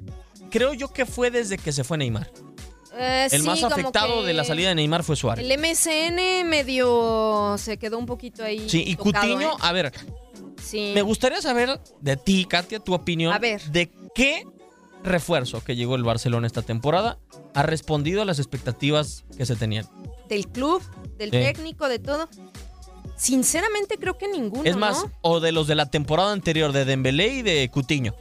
creo 0.50 0.74
yo 0.74 0.92
que 0.92 1.06
fue 1.06 1.30
desde 1.32 1.58
que 1.58 1.72
se 1.72 1.84
fue 1.84 1.98
Neymar. 1.98 2.32
Eh, 2.96 3.28
El 3.32 3.42
sí, 3.42 3.48
más 3.48 3.64
afectado 3.64 4.24
de 4.24 4.34
la 4.34 4.44
salida 4.44 4.70
de 4.70 4.76
Neymar 4.76 5.04
fue 5.04 5.16
Suárez. 5.16 5.44
El 5.44 5.52
MSN 5.60 6.44
medio 6.46 7.56
se 7.58 7.78
quedó 7.78 7.98
un 7.98 8.06
poquito 8.06 8.44
ahí. 8.44 8.70
Sí, 8.70 8.84
y 8.86 8.96
tocado, 8.96 9.34
Cutiño, 9.34 9.52
¿eh? 9.52 9.58
a 9.60 9.72
ver, 9.72 9.92
Sí. 10.62 10.92
me 10.94 11.02
gustaría 11.02 11.42
saber 11.42 11.80
de 12.02 12.18
ti, 12.18 12.46
Katia, 12.46 12.80
tu 12.80 12.94
opinión 12.94 13.34
A 13.34 13.40
ver. 13.40 13.62
de 13.72 13.92
qué 14.14 14.46
refuerzo 15.04 15.64
que 15.64 15.76
llegó 15.76 15.96
el 15.96 16.04
Barcelona 16.04 16.48
esta 16.48 16.62
temporada 16.62 17.20
ha 17.54 17.64
respondido 17.64 18.22
a 18.22 18.26
las 18.26 18.40
expectativas 18.40 19.26
que 19.38 19.46
se 19.46 19.56
tenían. 19.56 19.88
Del 20.30 20.48
club, 20.48 20.82
del 21.18 21.30
Sí. 21.32 21.38
técnico, 21.38 21.88
de 21.90 22.00
todo. 22.00 22.30
Sinceramente 23.16 23.98
creo 24.00 24.18
que 24.18 24.28
ninguno. 24.28 24.64
es 24.66 24.76
más, 24.76 25.04
¿no? 25.04 25.12
o 25.22 25.40
de 25.40 25.52
los 25.52 25.68
de 25.68 25.76
la 25.76 25.86
temporada 25.90 26.32
anterior 26.32 26.72
de 26.72 26.86
Dembélé 26.86 27.28
y 27.28 27.42
de 27.42 27.70
Cutiño. 27.72 28.16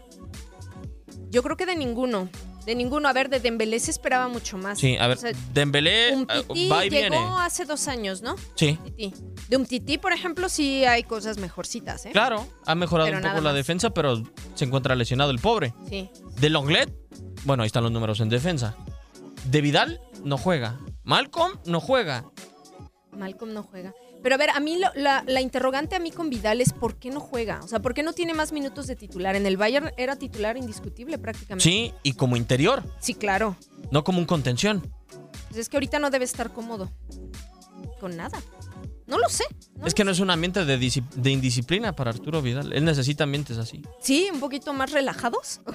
Yo 1.30 1.42
creo 1.42 1.56
que 1.56 1.66
de 1.66 1.76
ninguno. 1.76 2.28
De 2.66 2.74
ninguno. 2.74 3.08
A 3.08 3.12
ver, 3.12 3.28
de 3.30 3.40
Dembélé 3.40 3.80
se 3.80 3.90
esperaba 3.90 4.28
mucho 4.28 4.58
más. 4.58 4.78
Sí, 4.78 4.96
a 4.98 5.06
ver, 5.08 5.16
O 5.16 5.20
sea, 5.20 5.32
Dembélé 5.52 6.14
un 6.14 6.26
eh, 6.30 6.68
va 6.68 6.84
y 6.86 6.90
llegó 6.90 7.10
viene. 7.10 7.16
hace 7.40 7.64
dos 7.64 7.88
años, 7.88 8.22
¿no? 8.22 8.36
Sí, 8.54 8.78
Titi. 8.84 9.14
De 9.52 9.58
un 9.58 9.66
Titi, 9.66 9.98
por 9.98 10.14
ejemplo, 10.14 10.48
sí 10.48 10.86
hay 10.86 11.02
cosas 11.02 11.36
mejorcitas, 11.36 12.06
¿eh? 12.06 12.10
claro, 12.10 12.46
ha 12.64 12.74
mejorado 12.74 13.06
Pero 13.08 13.18
un 13.18 13.22
poco 13.22 13.34
la 13.42 13.50
más. 13.50 13.54
defensa, 13.54 13.90
pero 13.90 14.22
se 14.54 14.64
encuentra 14.64 14.94
lesionado 14.94 15.30
el 15.30 15.40
pobre. 15.40 15.74
Sí. 15.90 16.08
De 16.40 16.48
Longlet, 16.48 16.90
bueno, 17.44 17.62
ahí 17.62 17.66
están 17.66 17.82
los 17.82 17.92
números 17.92 18.20
en 18.20 18.30
defensa. 18.30 18.74
De 19.44 19.60
Vidal, 19.60 20.00
no 20.24 20.38
juega. 20.38 20.80
Malcolm, 21.04 21.58
no 21.66 21.80
juega. 21.80 22.24
Malcolm 23.10 23.52
no 23.52 23.62
juega. 23.62 23.92
Pero 24.22 24.36
a 24.36 24.38
ver, 24.38 24.48
a 24.48 24.60
mí 24.60 24.78
lo- 24.78 24.88
la, 24.94 25.22
la 25.26 25.42
interrogante 25.42 25.96
a 25.96 25.98
mí 25.98 26.12
con 26.12 26.30
Vidal 26.30 26.62
es 26.62 26.72
¿por 26.72 26.96
qué 26.96 27.10
no 27.10 27.20
juega? 27.20 27.60
O 27.62 27.68
sea, 27.68 27.80
¿por 27.82 27.92
qué 27.92 28.02
no 28.02 28.14
tiene 28.14 28.32
más 28.32 28.52
minutos 28.52 28.86
de 28.86 28.96
titular? 28.96 29.36
En 29.36 29.44
el 29.44 29.58
Bayern 29.58 29.90
era 29.98 30.16
titular 30.16 30.56
indiscutible 30.56 31.18
prácticamente. 31.18 31.62
Sí, 31.64 31.92
y 32.02 32.14
como 32.14 32.38
interior, 32.38 32.82
Sí, 33.00 33.12
claro. 33.12 33.56
no 33.90 34.02
como 34.02 34.18
un 34.18 34.24
contención. 34.24 34.90
Pues 35.48 35.58
es 35.60 35.68
que 35.68 35.76
ahorita 35.76 35.98
no 35.98 36.08
debe 36.08 36.24
estar 36.24 36.54
cómodo. 36.54 36.90
Con 38.00 38.16
nada. 38.16 38.40
No 39.06 39.18
lo 39.18 39.28
sé. 39.28 39.44
no 39.76 39.86
es 39.86 39.92
lo 39.92 39.96
que 39.96 40.04
no 40.04 40.10
es 40.10 40.20
un 40.20 40.30
ambiente 40.30 40.64
de, 40.64 41.30
indisciplina 41.30 41.94
para 41.94 42.10
Arturo 42.10 42.40
Vidal. 42.40 42.72
Él 42.72 42.84
necesita 42.84 43.24
ambientes 43.24 43.58
así. 43.58 43.82
Sí, 44.00 44.28
un 44.32 44.40
poquito 44.40 44.72
más 44.72 44.92
relajados. 44.92 45.60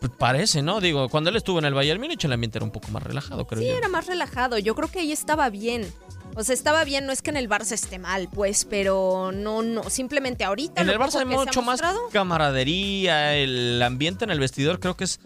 Pues 0.00 0.12
parece, 0.18 0.60
¿no? 0.60 0.82
Digo, 0.82 1.08
cuando 1.08 1.30
él 1.30 1.36
estuvo 1.36 1.58
en 1.58 1.64
el 1.64 1.72
Bayern 1.72 1.98
Múnich, 1.98 2.22
el 2.26 2.32
ambiente 2.34 2.58
era 2.58 2.64
un 2.66 2.70
poco 2.70 2.88
más 2.88 3.02
relajado, 3.02 3.46
creo 3.46 3.62
Sí, 3.62 3.68
yo. 3.68 3.74
era 3.74 3.88
más 3.88 4.06
relajado. 4.06 4.58
Yo 4.58 4.74
creo 4.74 4.90
que 4.90 4.98
ahí 4.98 5.12
estaba 5.12 5.48
bien. 5.48 5.90
O 6.36 6.44
sea, 6.44 6.52
estaba 6.52 6.84
bien, 6.84 7.06
no 7.06 7.12
es 7.12 7.22
que 7.22 7.30
en 7.30 7.38
el 7.38 7.48
Barça 7.48 7.72
esté 7.72 7.98
mal, 7.98 8.28
pues, 8.30 8.66
pero 8.66 9.30
no, 9.32 9.62
no, 9.62 9.88
simplemente 9.88 10.44
ahorita. 10.44 10.82
En 10.82 10.90
el 10.90 10.98
Barça 10.98 11.20
hay 11.20 11.24
mucho 11.24 11.62
más 11.62 11.80
camaradería, 12.12 13.34
el 13.36 13.80
ambiente 13.82 14.24
en 14.24 14.30
el 14.30 14.40
vestidor 14.40 14.78
creo 14.78 14.96
que 14.96 15.04
es, 15.04 15.20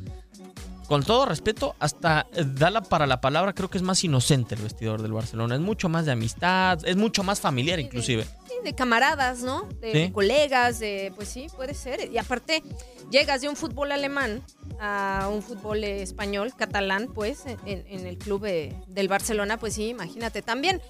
con 0.89 1.03
todo 1.05 1.27
respeto, 1.27 1.77
hasta 1.79 2.27
dala 2.55 2.81
para 2.83 3.07
la 3.07 3.21
palabra, 3.21 3.53
creo 3.53 3.69
que 3.69 3.77
es 3.77 3.85
más 3.85 4.03
inocente 4.03 4.55
el 4.55 4.63
vestidor 4.63 5.03
del 5.03 5.13
Barcelona. 5.13 5.55
Es 5.55 5.61
mucho 5.61 5.89
más 5.91 6.07
de 6.07 6.13
amistad, 6.13 6.79
es 6.87 6.97
mucho 6.97 7.23
más 7.23 7.41
familiar 7.41 7.79
inclusive. 7.79 8.25
Sí, 8.25 8.55
de 8.65 8.75
camaradas, 8.75 9.41
¿no? 9.43 9.65
De, 9.81 9.93
Sí. 9.93 9.99
de 10.01 10.13
colegas, 10.13 10.79
de, 10.81 11.13
pues 11.15 11.29
sí, 11.29 11.47
puede 11.55 11.75
ser. 11.75 12.11
Y 12.11 12.17
aparte, 12.17 12.63
llegas 13.11 13.43
de 13.43 13.51
un 13.51 13.57
fútbol 13.57 13.93
alemán 13.93 14.43
a 14.81 15.29
un 15.31 15.43
fútbol 15.43 15.85
español, 15.85 16.53
catalán, 16.57 17.09
pues, 17.15 17.45
en, 17.47 17.59
en 17.87 18.07
el 18.07 18.17
club 18.17 18.47
eh, 18.47 18.75
del 18.89 19.09
Barcelona, 19.09 19.59
pues 19.59 19.75
sí, 19.75 19.89
imagínate. 19.89 20.41
También, 20.41 20.81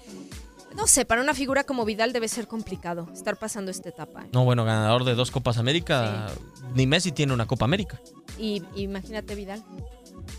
no 0.77 0.87
sé, 0.87 1.03
para 1.03 1.21
una 1.21 1.33
figura 1.33 1.65
como 1.65 1.83
Vidal 1.83 2.13
debe 2.13 2.29
ser 2.29 2.47
complicado 2.47 3.09
estar 3.13 3.35
pasando 3.35 3.69
esta 3.69 3.89
etapa. 3.89 4.23
¿eh? 4.23 4.29
No, 4.31 4.45
bueno, 4.45 4.63
ganador 4.63 5.03
de 5.03 5.13
dos 5.15 5.29
Copas 5.29 5.57
América, 5.57 6.27
ni 6.73 6.87
Messi 6.87 7.11
tiene 7.11 7.33
una 7.33 7.47
Copa 7.47 7.65
América. 7.65 7.99
Y 8.39 8.63
imagínate 8.75 9.35
Vidal. 9.35 9.63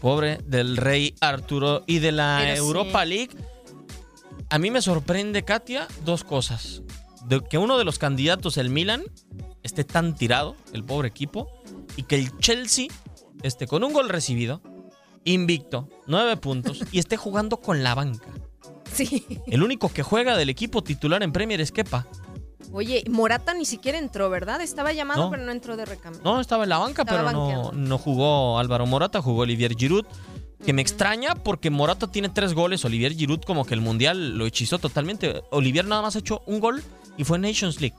Pobre 0.01 0.39
del 0.47 0.77
rey 0.77 1.15
Arturo 1.21 1.85
y 1.87 1.99
de 1.99 2.13
la 2.13 2.39
Pero 2.41 2.55
sí. 2.55 2.59
Europa 2.59 3.05
League. 3.05 3.31
A 4.49 4.59
mí 4.59 4.71
me 4.71 4.83
sorprende, 4.83 5.45
Katia, 5.45 5.87
dos 6.05 6.25
cosas. 6.25 6.83
De 7.27 7.41
que 7.43 7.59
uno 7.59 7.79
de 7.79 7.85
los 7.85 7.99
candidatos, 7.99 8.57
el 8.57 8.71
Milan, 8.71 9.05
esté 9.63 9.83
esté 9.83 9.85
tan 9.85 10.15
tirado, 10.17 10.57
el 10.73 10.85
pobre 10.85 11.09
equipo, 11.09 11.49
y 11.97 12.05
que 12.05 12.17
el 12.17 12.37
Chelsea 12.39 12.87
esté 13.43 13.67
con 13.67 13.85
un 13.85 13.93
gol 13.93 14.09
recibido, 14.09 14.63
invicto, 15.25 15.89
nueve 16.07 16.37
puntos, 16.37 16.83
y 16.91 16.99
esté 16.99 17.17
jugando 17.17 17.59
con 17.59 17.83
la 17.83 17.95
banca. 17.95 18.27
Sí. 18.93 19.25
El 19.47 19.63
único 19.63 19.89
que 19.89 20.03
juega 20.03 20.37
del 20.37 20.49
equipo 20.49 20.83
titular 20.83 21.23
en 21.23 21.31
Premier 21.31 21.61
es 21.61 21.71
Kepa. 21.71 22.09
Oye, 22.73 23.03
Morata 23.11 23.53
ni 23.55 23.65
siquiera 23.65 23.99
entró, 23.99 24.31
¿verdad? 24.31 24.61
Estaba 24.61 24.93
llamado, 24.93 25.25
No. 25.25 25.31
pero 25.31 25.43
no 25.45 25.53
entró 25.53 25.77
de 25.77 25.85
recambio. 25.85 26.21
No, 26.25 26.41
estaba 26.41 26.63
en 26.65 26.69
la 26.71 26.79
banca, 26.79 27.03
Estaba 27.03 27.31
pero 27.31 27.33
no, 27.33 27.73
no 27.73 27.99
jugó 27.99 28.59
Álvaro 28.59 28.87
Morata, 28.87 29.21
jugó 29.23 29.43
Olivier 29.43 29.75
Giroud. 29.77 30.05
Que 30.65 30.75
me 30.75 30.83
extraña 30.83 31.35
porque 31.35 31.71
Morata 31.71 32.07
tiene 32.07 32.29
tres 32.29 32.53
goles, 32.53 32.85
Olivier 32.85 33.15
Giroud 33.15 33.41
como 33.47 33.65
que 33.65 33.73
el 33.73 33.81
Mundial 33.81 34.37
lo 34.37 34.45
hechizó 34.45 34.79
totalmente. 34.79 35.43
Olivier 35.51 35.87
nada 35.87 36.03
más 36.03 36.17
ha 36.17 36.19
hecho 36.19 36.43
un 36.47 36.61
gol 36.61 36.83
y 37.17 37.25
fue 37.25 37.39
en 37.39 37.43
Nations 37.43 37.81
League 37.81 37.97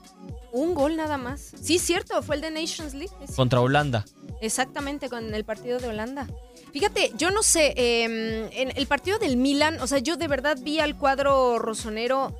Un 0.52 0.72
gol 0.74 0.96
nada 0.96 1.16
más. 1.18 1.52
Sí, 1.60 1.80
cierto, 1.80 2.22
fue 2.22 2.36
el 2.36 2.40
de 2.40 2.52
Nations 2.52 2.94
League. 2.94 3.12
contra 3.34 3.60
Holanda. 3.60 4.04
Exactamente, 4.40 5.08
con 5.08 5.34
el 5.34 5.44
partido 5.44 5.78
de 5.80 5.88
Holanda. 5.88 6.28
Fíjate, 6.72 7.12
yo 7.16 7.30
no 7.30 7.42
sé, 7.42 7.74
eh, 7.76 8.48
en 8.52 8.72
el 8.76 8.86
partido 8.86 9.18
del 9.18 9.36
Milan, 9.36 9.78
o 9.80 9.86
sea, 9.86 9.98
yo 9.98 10.16
de 10.16 10.26
verdad 10.26 10.56
vi 10.60 10.80
al 10.80 10.96
cuadro 10.96 11.58
rosonero 11.58 12.34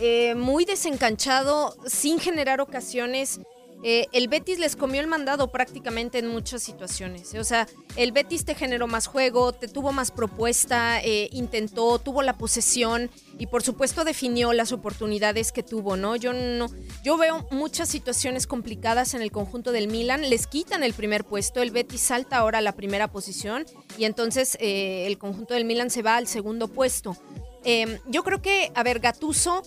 eh, 0.00 0.34
muy 0.34 0.64
desencanchado, 0.64 1.76
sin 1.86 2.18
generar 2.18 2.60
ocasiones. 2.60 3.40
Eh, 3.88 4.08
el 4.10 4.26
Betis 4.26 4.58
les 4.58 4.74
comió 4.74 5.00
el 5.00 5.06
mandado 5.06 5.52
prácticamente 5.52 6.18
en 6.18 6.26
muchas 6.26 6.60
situaciones. 6.60 7.32
O 7.36 7.44
sea, 7.44 7.68
el 7.94 8.10
Betis 8.10 8.44
te 8.44 8.56
generó 8.56 8.88
más 8.88 9.06
juego, 9.06 9.52
te 9.52 9.68
tuvo 9.68 9.92
más 9.92 10.10
propuesta, 10.10 11.00
eh, 11.04 11.28
intentó, 11.30 12.00
tuvo 12.00 12.22
la 12.22 12.36
posesión 12.36 13.08
y 13.38 13.46
por 13.46 13.62
supuesto 13.62 14.02
definió 14.02 14.52
las 14.52 14.72
oportunidades 14.72 15.52
que 15.52 15.62
tuvo, 15.62 15.96
¿no? 15.96 16.16
Yo 16.16 16.32
no, 16.32 16.66
yo 17.04 17.16
veo 17.16 17.46
muchas 17.52 17.88
situaciones 17.88 18.48
complicadas 18.48 19.14
en 19.14 19.22
el 19.22 19.30
conjunto 19.30 19.70
del 19.70 19.86
Milan. 19.86 20.30
Les 20.30 20.48
quitan 20.48 20.82
el 20.82 20.92
primer 20.92 21.24
puesto, 21.24 21.62
el 21.62 21.70
Betis 21.70 22.00
salta 22.00 22.38
ahora 22.38 22.58
a 22.58 22.62
la 22.62 22.72
primera 22.72 23.06
posición 23.06 23.66
y 23.96 24.04
entonces 24.04 24.58
eh, 24.58 25.06
el 25.06 25.16
conjunto 25.16 25.54
del 25.54 25.64
Milan 25.64 25.90
se 25.90 26.02
va 26.02 26.16
al 26.16 26.26
segundo 26.26 26.66
puesto. 26.66 27.16
Eh, 27.62 28.00
yo 28.06 28.24
creo 28.24 28.42
que, 28.42 28.72
a 28.74 28.82
ver, 28.82 28.98
Gatuso 28.98 29.62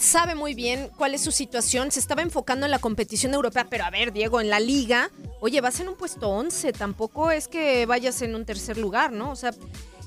sabe 0.00 0.34
muy 0.34 0.54
bien 0.54 0.90
cuál 0.96 1.14
es 1.14 1.22
su 1.22 1.32
situación, 1.32 1.90
se 1.90 2.00
estaba 2.00 2.22
enfocando 2.22 2.66
en 2.66 2.70
la 2.70 2.78
competición 2.78 3.34
europea, 3.34 3.66
pero 3.68 3.84
a 3.84 3.90
ver, 3.90 4.12
Diego, 4.12 4.40
en 4.40 4.50
la 4.50 4.60
liga, 4.60 5.10
oye, 5.40 5.60
vas 5.60 5.80
en 5.80 5.88
un 5.88 5.96
puesto 5.96 6.28
11, 6.28 6.72
tampoco 6.72 7.30
es 7.30 7.48
que 7.48 7.86
vayas 7.86 8.22
en 8.22 8.34
un 8.34 8.44
tercer 8.44 8.78
lugar, 8.78 9.12
¿no? 9.12 9.30
O 9.30 9.36
sea, 9.36 9.52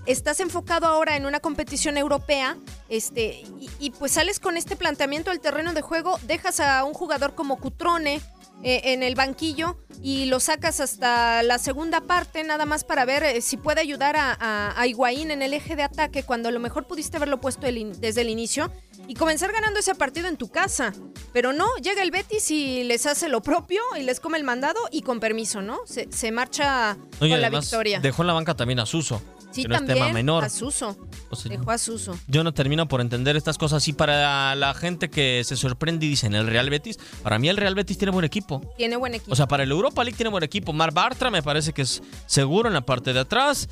estás 0.06 0.40
enfocado 0.40 0.88
ahora 0.88 1.16
en 1.16 1.26
una 1.26 1.40
competición 1.40 1.98
europea, 1.98 2.58
este, 2.90 3.44
y, 3.80 3.92
pues 3.92 4.14
sales 4.14 4.40
con 4.40 4.58
este 4.58 4.76
planteamiento 4.76 5.32
del 5.32 5.40
terreno 5.40 5.74
de 5.74 5.82
juego, 5.82 6.18
dejas 6.24 6.60
a 6.60 6.84
un 6.84 6.94
jugador 6.94 7.36
como 7.36 7.60
Cutrone 7.60 8.22
eh, 8.64 8.82
en 8.94 9.04
el 9.04 9.16
banquillo 9.16 9.78
y 10.02 10.26
lo 10.26 10.40
sacas 10.40 10.80
hasta 10.80 11.42
la 11.44 11.58
segunda 11.60 12.02
parte, 12.02 12.44
nada 12.44 12.66
más 12.66 12.84
para 12.84 13.06
ver 13.06 13.24
eh, 13.24 13.42
si 13.42 13.58
puede 13.58 13.82
ayudar 13.82 14.16
a, 14.16 14.38
a, 14.40 14.80
a 14.80 14.88
Higuaín 14.88 15.32
en 15.32 15.42
el 15.42 15.54
eje 15.54 15.76
de 15.76 15.84
ataque, 15.84 16.24
cuando 16.24 16.50
a 16.50 16.52
lo 16.52 16.60
mejor 16.60 16.88
pudiste 16.88 17.18
haberlo 17.18 17.40
puesto 17.42 17.66
el 17.68 18.00
desde 18.00 18.22
el 18.22 18.30
inicio 18.30 18.72
y 19.08 19.14
comenzar 19.16 19.52
ganando 19.52 19.80
ese 19.80 19.96
partido 19.96 20.28
en 20.28 20.38
tu 20.38 20.50
casa. 20.50 20.94
Pero 21.34 21.54
no, 21.54 21.68
llega 21.82 22.02
el 22.04 22.12
Betis 22.12 22.50
y 22.52 22.84
les 22.84 23.06
hace 23.06 23.30
lo 23.30 23.42
propio 23.42 23.82
y 24.00 24.04
les 24.04 24.20
come 24.20 24.38
el 24.38 24.44
mandado 24.44 24.80
y 24.92 25.02
con 25.02 25.20
permiso, 25.20 25.62
¿no? 25.62 25.80
Se, 25.86 26.08
se 26.12 26.32
marcha 26.32 26.96
No, 27.20 27.30
con 27.30 27.42
la 27.42 27.50
victoria. 27.50 28.00
dejó 28.00 28.24
en 28.24 28.28
la 28.28 28.34
banca 28.34 28.56
también 28.56 28.80
a 28.80 28.86
Suso. 28.86 29.22
Sí, 29.52 29.62
que 29.64 29.70
no 29.70 29.76
es 29.76 29.80
también 29.80 29.98
tema 30.00 30.14
menor. 30.14 30.44
a 30.44 30.50
Suso. 30.50 30.98
O 31.30 31.36
sea, 31.36 31.50
Dejó 31.50 31.72
a 31.72 31.78
Suso. 31.78 32.18
yo 32.28 32.44
no 32.44 32.54
termino 32.54 32.88
por 32.88 33.02
entender 33.02 33.36
estas 33.38 33.58
cosas. 33.58 33.88
Y 33.88 33.94
para 33.94 34.54
la 34.56 34.74
gente 34.74 35.10
que 35.10 35.42
se 35.46 35.56
sorprende 35.56 36.06
y 36.06 36.10
dicen 36.10 36.36
el 36.36 36.48
Real 36.48 36.70
Betis, 36.70 37.00
para 37.24 37.40
mí 37.40 37.48
el 37.50 37.58
Real 37.58 37.74
Betis 37.74 37.98
tiene 37.98 38.12
buen 38.12 38.26
equipo. 38.26 38.47
Tiene 38.78 38.96
buen 38.96 39.14
equipo. 39.16 39.32
O 39.32 39.36
sea, 39.36 39.48
para 39.48 39.64
el 39.64 39.72
Europa 39.72 40.04
League 40.04 40.16
tiene 40.18 40.30
buen 40.30 40.44
equipo. 40.44 40.74
Mar 40.74 40.94
Bartra 40.94 41.30
me 41.30 41.44
parece 41.44 41.74
que 41.74 41.82
es 41.84 42.02
seguro 42.26 42.68
en 42.68 42.74
la 42.74 42.82
parte 42.82 43.14
de 43.14 43.20
atrás. 43.20 43.70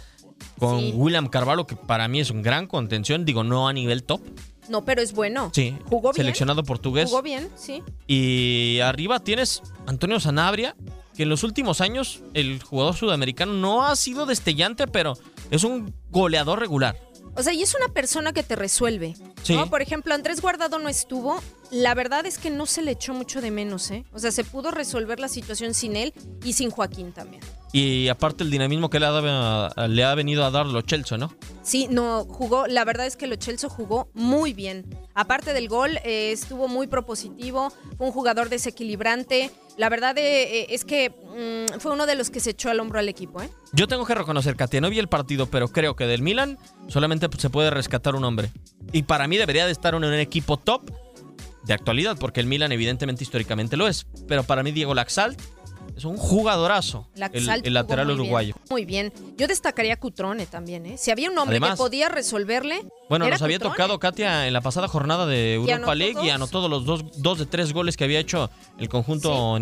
Con 0.60 0.80
Sí. 0.82 0.92
William 0.96 1.28
Carvalho, 1.28 1.66
que 1.66 1.76
para 1.78 2.08
mí 2.10 2.20
es 2.20 2.30
un 2.30 2.42
gran 2.42 2.68
contención. 2.68 3.24
Digo, 3.26 3.44
no 3.44 3.68
a 3.68 3.74
nivel 3.74 4.04
top. 4.04 4.22
no, 4.68 4.84
pero 4.84 5.02
es 5.02 5.14
bueno. 5.14 5.52
Sí. 5.54 5.78
Jugó 5.86 6.12
bien. 6.12 6.16
Seleccionado 6.24 6.64
portugués. 6.64 7.10
Jugó 7.10 7.22
bien, 7.22 7.50
sí. 7.56 7.82
Y 8.08 8.80
arriba 8.82 9.20
tienes 9.20 9.62
Antonio 9.86 10.20
Sanabria, 10.20 10.76
que 11.16 11.24
en 11.24 11.30
los 11.30 11.44
últimos 11.44 11.80
años 11.82 12.22
el 12.34 12.62
jugador 12.62 12.96
sudamericano 12.96 13.54
no 13.54 13.86
ha 13.86 13.96
sido 13.96 14.26
destellante, 14.26 14.88
pero 14.88 15.14
es 15.52 15.64
un 15.64 15.94
goleador 16.10 16.60
regular. 16.60 17.00
O 17.38 17.44
sea, 17.44 17.54
y 17.54 17.62
es 17.62 17.76
una 17.76 17.90
persona 17.94 18.34
que 18.34 18.44
te 18.44 18.56
resuelve. 18.56 19.14
Sí. 19.44 19.54
¿no? 19.56 19.70
Por 19.70 19.82
ejemplo, 19.82 20.14
Andrés 20.16 20.42
Guardado 20.42 20.80
no 20.80 20.90
estuvo. 20.90 21.40
La 21.72 21.94
verdad 21.94 22.26
es 22.26 22.38
que 22.38 22.50
no 22.50 22.66
se 22.66 22.82
le 22.82 22.92
echó 22.92 23.14
mucho 23.14 23.42
de 23.42 23.52
menos, 23.52 23.92
¿eh? 23.92 24.06
O 24.14 24.20
sea, 24.20 24.32
se 24.32 24.44
pudo 24.44 24.72
resolver 24.72 25.20
la 25.20 25.28
situación 25.28 25.74
sin 25.74 25.96
él 25.96 26.14
y 26.44 26.54
sin 26.54 26.70
Joaquín 26.70 27.12
también. 27.12 27.42
Y 27.74 28.08
aparte 28.08 28.44
el 28.44 28.52
dinamismo 28.52 28.90
que 28.90 29.00
le 29.02 29.06
ha, 29.06 29.88
le 29.88 30.04
ha 30.04 30.16
venido 30.16 30.46
a 30.46 30.52
dar 30.52 30.66
lo 30.66 30.82
Chelsea, 30.82 31.18
¿no? 31.18 31.34
Sí, 31.62 31.88
no, 31.90 32.24
jugó, 32.24 32.68
la 32.68 32.86
verdad 32.86 33.06
es 33.06 33.18
que 33.18 33.28
Lo 33.28 33.36
Celso 33.36 33.70
jugó 33.70 34.08
muy 34.14 34.54
bien. 34.54 34.86
Aparte 35.14 35.52
del 35.52 35.68
gol, 35.68 35.98
eh, 36.06 36.32
estuvo 36.32 36.68
muy 36.68 36.88
propositivo, 36.88 37.74
fue 37.98 38.08
un 38.08 38.14
jugador 38.14 38.50
desequilibrante. 38.50 39.52
La 39.76 39.90
verdad 39.90 40.18
eh, 40.18 40.62
eh, 40.62 40.68
es 40.70 40.86
que 40.86 41.10
mm, 41.10 41.80
fue 41.80 41.92
uno 41.92 42.06
de 42.06 42.16
los 42.16 42.30
que 42.30 42.40
se 42.40 42.52
echó 42.52 42.70
al 42.70 42.80
hombro 42.80 43.00
al 43.00 43.10
equipo, 43.10 43.42
¿eh? 43.42 43.50
Yo 43.74 43.88
tengo 43.88 44.06
que 44.06 44.16
reconocer, 44.16 44.56
Katia, 44.56 44.80
no 44.80 44.90
vi 44.90 45.00
el 45.00 45.10
partido, 45.10 45.48
pero 45.48 45.68
creo 45.68 45.98
que 45.98 46.06
del 46.06 46.22
Milan 46.22 46.58
solamente 46.88 47.28
se 47.38 47.50
puede 47.50 47.72
rescatar 47.72 48.16
un 48.16 48.24
hombre. 48.24 48.52
Y 48.94 49.04
para 49.04 49.28
mí 49.28 49.36
debería 49.36 49.66
de 49.66 49.74
estar 49.74 49.96
en 49.96 50.04
un 50.06 50.14
equipo 50.14 50.56
top 50.56 50.90
de 51.66 51.74
actualidad, 51.74 52.18
porque 52.20 52.40
el 52.40 52.46
Milan 52.48 52.72
evidentemente 52.72 53.24
históricamente 53.24 53.78
lo 53.78 53.88
es. 53.88 54.06
Pero 54.28 54.44
para 54.44 54.64
mí 54.64 54.72
Diego 54.72 54.94
Laxalt 54.94 55.40
es 55.96 56.04
un 56.04 56.18
jugadorazo, 56.18 57.08
Laxalt 57.16 57.66
el 57.66 57.74
lateral 57.74 58.08
muy 58.08 58.16
uruguayo. 58.16 58.54
Bien, 58.56 58.66
muy 58.70 58.86
bien. 58.86 59.14
Yo 59.38 59.48
destacaría 59.48 59.94
a 59.94 59.98
Cutrone 59.98 60.46
también, 60.46 60.86
¿eh? 60.86 60.98
Si 60.98 61.10
había 61.12 61.30
un 61.32 61.38
hombre 61.38 61.54
Además- 61.58 61.72
que 61.72 61.78
podía 61.78 62.10
resolverle. 62.10 62.82
Bueno, 63.10 63.30
nos 63.30 63.42
había 63.42 63.58
Cutrone. 63.60 63.76
tocado 63.76 64.00
Katia 64.00 64.48
en 64.48 64.54
la 64.54 64.62
pasada 64.62 64.88
jornada 64.88 65.26
de 65.26 65.54
Europa 65.54 65.96
League 65.96 66.18
y 66.24 66.30
anotó 66.30 66.68
los 66.68 66.86
dos, 66.86 67.04
dos 67.22 67.38
de 67.40 67.46
tres 67.46 67.72
goles 67.72 67.96
que 67.98 68.04
había 68.04 68.20
hecho 68.20 68.50
el 68.78 68.90
conjunto 68.90 69.58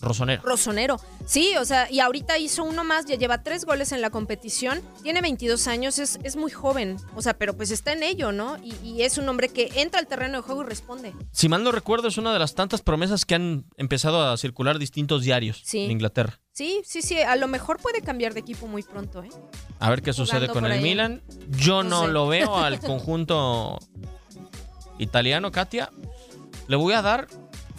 rosonero. 0.00 0.42
Rosonero. 0.42 0.96
Sí, 1.26 1.54
o 1.58 1.64
sea, 1.64 1.90
y 1.90 2.00
ahorita 2.00 2.38
hizo 2.38 2.64
uno 2.64 2.84
más, 2.84 3.06
ya 3.06 3.16
lleva 3.16 3.42
tres 3.42 3.64
goles 3.64 3.92
en 3.92 4.00
la 4.00 4.10
competición, 4.10 4.80
tiene 5.02 5.20
22 5.20 5.66
años, 5.68 5.98
es, 5.98 6.18
es 6.22 6.36
muy 6.36 6.50
joven, 6.50 6.96
o 7.14 7.22
sea, 7.22 7.34
pero 7.34 7.56
pues 7.56 7.70
está 7.70 7.92
en 7.92 8.02
ello, 8.02 8.32
¿no? 8.32 8.56
Y, 8.62 8.74
y 8.82 9.02
es 9.02 9.18
un 9.18 9.28
hombre 9.28 9.48
que 9.48 9.70
entra 9.76 10.00
al 10.00 10.06
terreno 10.06 10.38
de 10.38 10.42
juego 10.42 10.62
y 10.62 10.66
responde. 10.66 11.14
Si 11.32 11.48
mal 11.48 11.62
no 11.64 11.72
recuerdo, 11.72 12.08
es 12.08 12.18
una 12.18 12.32
de 12.32 12.38
las 12.38 12.54
tantas 12.54 12.82
promesas 12.82 13.24
que 13.24 13.34
han 13.34 13.64
empezado 13.76 14.22
a 14.28 14.36
circular 14.36 14.78
distintos 14.78 15.22
diarios 15.22 15.60
Sí. 15.64 15.84
en 15.84 15.90
Inglaterra. 15.92 16.40
Sí, 16.52 16.82
sí, 16.84 17.00
sí, 17.00 17.18
a 17.20 17.36
lo 17.36 17.48
mejor 17.48 17.78
puede 17.78 18.02
cambiar 18.02 18.34
de 18.34 18.40
equipo 18.40 18.66
muy 18.66 18.82
pronto, 18.82 19.22
¿eh? 19.22 19.30
A 19.78 19.88
ver 19.88 20.02
qué 20.02 20.12
sucede 20.12 20.48
con 20.48 20.66
el 20.66 20.72
ahí. 20.72 20.82
Milan. 20.82 21.22
Yo 21.48 21.82
No 21.82 21.90
no, 22.00 22.06
sé. 22.06 22.12
lo 22.12 22.26
veo 22.26 22.56
al 22.56 22.80
conjunto 22.80 23.78
italiano, 24.98 25.50
Katia. 25.50 25.90
Le 26.68 26.76
voy 26.76 26.92
a 26.94 27.02
dar 27.02 27.28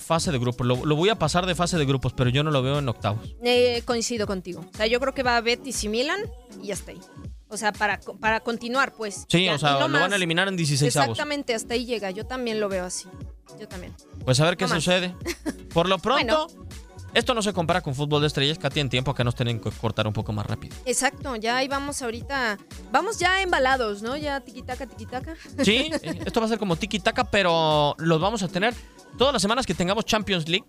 fase 0.02 0.32
de 0.32 0.40
grupos. 0.40 0.68
Lo, 0.68 0.86
lo 0.86 0.96
voy 0.98 1.10
a 1.10 1.16
pasar 1.16 1.46
de 1.46 1.56
fase 1.56 1.78
de 1.78 1.86
grupos, 1.86 2.12
pero 2.14 2.30
yo 2.30 2.44
no 2.44 2.52
lo 2.52 2.62
veo 2.62 2.80
en 2.80 2.90
octavos. 2.90 3.34
Eh, 3.44 3.82
coincido 3.86 4.28
contigo. 4.28 4.66
O 4.74 4.78
sea, 4.78 4.88
yo 4.88 5.00
creo 5.00 5.14
que 5.14 5.24
va 5.24 5.38
a 5.38 5.42
Betis 5.42 5.84
y 5.86 5.90
Milan 5.90 6.20
y 6.62 6.68
ya 6.68 6.74
está 6.74 6.92
ahí. 6.92 7.00
O 7.48 7.58
sea, 7.58 7.72
para, 7.74 8.00
para 8.20 8.40
continuar, 8.40 8.94
pues. 8.94 9.26
Sí, 9.30 9.46
Ya, 9.46 9.56
o 9.56 9.58
sea, 9.60 9.74
no 9.80 9.88
lo 9.88 10.00
van 10.00 10.14
a 10.14 10.16
eliminar 10.16 10.48
en 10.48 10.56
16 10.58 10.96
avos. 10.98 11.10
Exactamente, 11.10 11.54
hasta 11.54 11.74
ahí 11.74 11.86
llega. 11.86 12.10
Yo 12.12 12.26
también 12.26 12.60
lo 12.60 12.70
veo 12.70 12.86
así. 12.86 13.08
Yo 13.60 13.68
también. 13.68 13.94
Pues 14.24 14.40
a 14.40 14.46
ver 14.46 14.56
qué 14.58 14.66
No 14.68 14.76
sucede. 14.76 15.14
Por 15.74 15.90
lo 15.90 16.00
pronto, 16.00 16.48
Bueno. 16.48 16.68
esto 17.14 17.34
no 17.34 17.42
se 17.42 17.52
compara 17.52 17.82
con 17.82 17.94
fútbol 17.94 18.22
de 18.22 18.28
estrellas, 18.28 18.58
Katia, 18.58 18.80
en 18.80 18.90
tiempo 18.90 19.14
que 19.14 19.26
nos 19.26 19.36
tienen 19.36 19.60
que 19.60 19.70
cortar 19.70 20.08
un 20.08 20.14
poco 20.14 20.32
más 20.32 20.46
rápido. 20.46 20.76
Exacto, 20.86 21.36
ya 21.36 21.58
ahí 21.58 21.68
vamos 21.68 22.02
ahorita. 22.02 22.58
Vamos 22.94 23.20
ya 23.20 23.42
embalados, 23.42 24.02
¿no? 24.02 24.16
Ya 24.16 24.40
tiquitaca, 24.40 24.86
tiquitaca. 24.88 25.36
Sí, 25.62 25.92
eh, 26.04 26.22
esto 26.26 26.40
va 26.40 26.46
a 26.46 26.50
ser 26.50 26.58
como 26.60 26.78
tiki-taka, 26.78 27.26
pero 27.32 27.96
los 27.98 28.22
vamos 28.22 28.44
a 28.44 28.48
tener 28.48 28.74
todas 29.18 29.34
las 29.34 29.42
semanas 29.42 29.66
que 29.66 29.74
tengamos 29.74 30.06
Champions 30.06 30.48
League. 30.48 30.66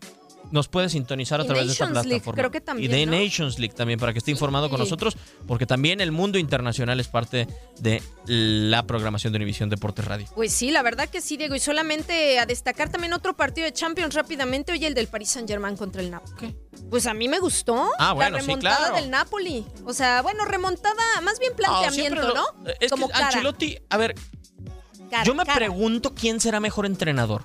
Nos 0.51 0.69
puede 0.69 0.91
sintonizar 0.91 1.41
a 1.41 1.45
Y 1.45 1.47
través 1.47 1.67
de 1.67 1.73
esta 1.73 1.87
League, 1.87 2.03
plataforma. 2.09 2.37
creo 2.37 2.51
que 2.51 2.61
también, 2.61 2.91
Y 2.91 2.95
de 2.95 3.07
¿no? 3.07 3.13
Nations 3.13 3.59
League 3.59 3.75
también, 3.75 3.99
para 3.99 4.13
que 4.13 4.19
esté 4.19 4.33
informado 4.33 4.69
con 4.69 4.81
nosotros, 4.81 5.17
porque 5.47 5.65
también 5.65 6.03
el 6.03 6.13
mundo 6.13 6.37
internacional 6.37 7.01
es 7.01 7.09
parte 7.09 7.47
de 7.79 8.03
la 8.27 8.83
programación 8.87 9.33
de 9.33 9.39
Univisión 9.39 9.71
Deportes 9.71 10.05
Radio. 10.05 10.27
Pues 10.35 10.53
sí, 10.53 10.71
la 10.71 10.83
verdad 10.83 11.09
que 11.09 11.23
sí, 11.23 11.39
Diego. 11.39 11.55
Y 11.55 11.61
solamente 11.61 12.39
a 12.39 12.45
destacar 12.45 12.91
también 12.91 13.15
otro 13.15 13.35
partido 13.35 13.65
de 13.65 13.73
Champions 13.73 14.15
rápidamente. 14.15 14.73
Hoy 14.73 14.85
el 14.85 14.93
del 14.95 15.07
Paris 15.07 15.31
Saint 15.31 15.49
Germain 15.49 15.77
contra 15.77 16.03
el 16.03 16.11
Napoli. 16.11 16.55
Pues 16.91 17.07
a 17.07 17.15
mí 17.15 17.29
me 17.29 17.39
gustó. 17.39 17.89
Ah, 17.99 18.13
bueno, 18.13 18.37
la 18.37 18.41
sí, 18.43 18.47
remontada 18.49 18.77
claro. 18.79 18.95
del 18.97 19.11
Napoli. 19.11 19.65
O 19.87 19.95
sea, 19.95 20.21
bueno, 20.21 20.45
remontada, 20.45 21.21
más 21.23 21.39
bien 21.39 21.55
planteamiento, 21.57 22.29
lo- 22.29 22.35
¿no? 22.35 22.45
Es 22.79 22.91
Como 22.91 23.09
que 23.09 23.15
Ancelotti, 23.15 23.79
a 23.89 23.97
ver, 23.97 24.15
cara, 25.09 25.25
yo 25.25 25.35
me 25.35 25.45
cara. 25.45 25.55
pregunto 25.55 26.15
quién 26.15 26.41
será 26.41 26.61
mejor 26.61 26.85
entrenador. 26.85 27.43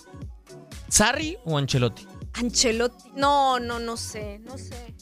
¿Sarri 0.89 1.37
o 1.45 1.57
Ancelotti? 1.57 2.05
Ancelotti. 2.33 3.11
No, 3.15 3.59
no, 3.59 3.79
no 3.79 3.97
sé, 3.97 4.39
no 4.39 4.57
sé. 4.57 4.95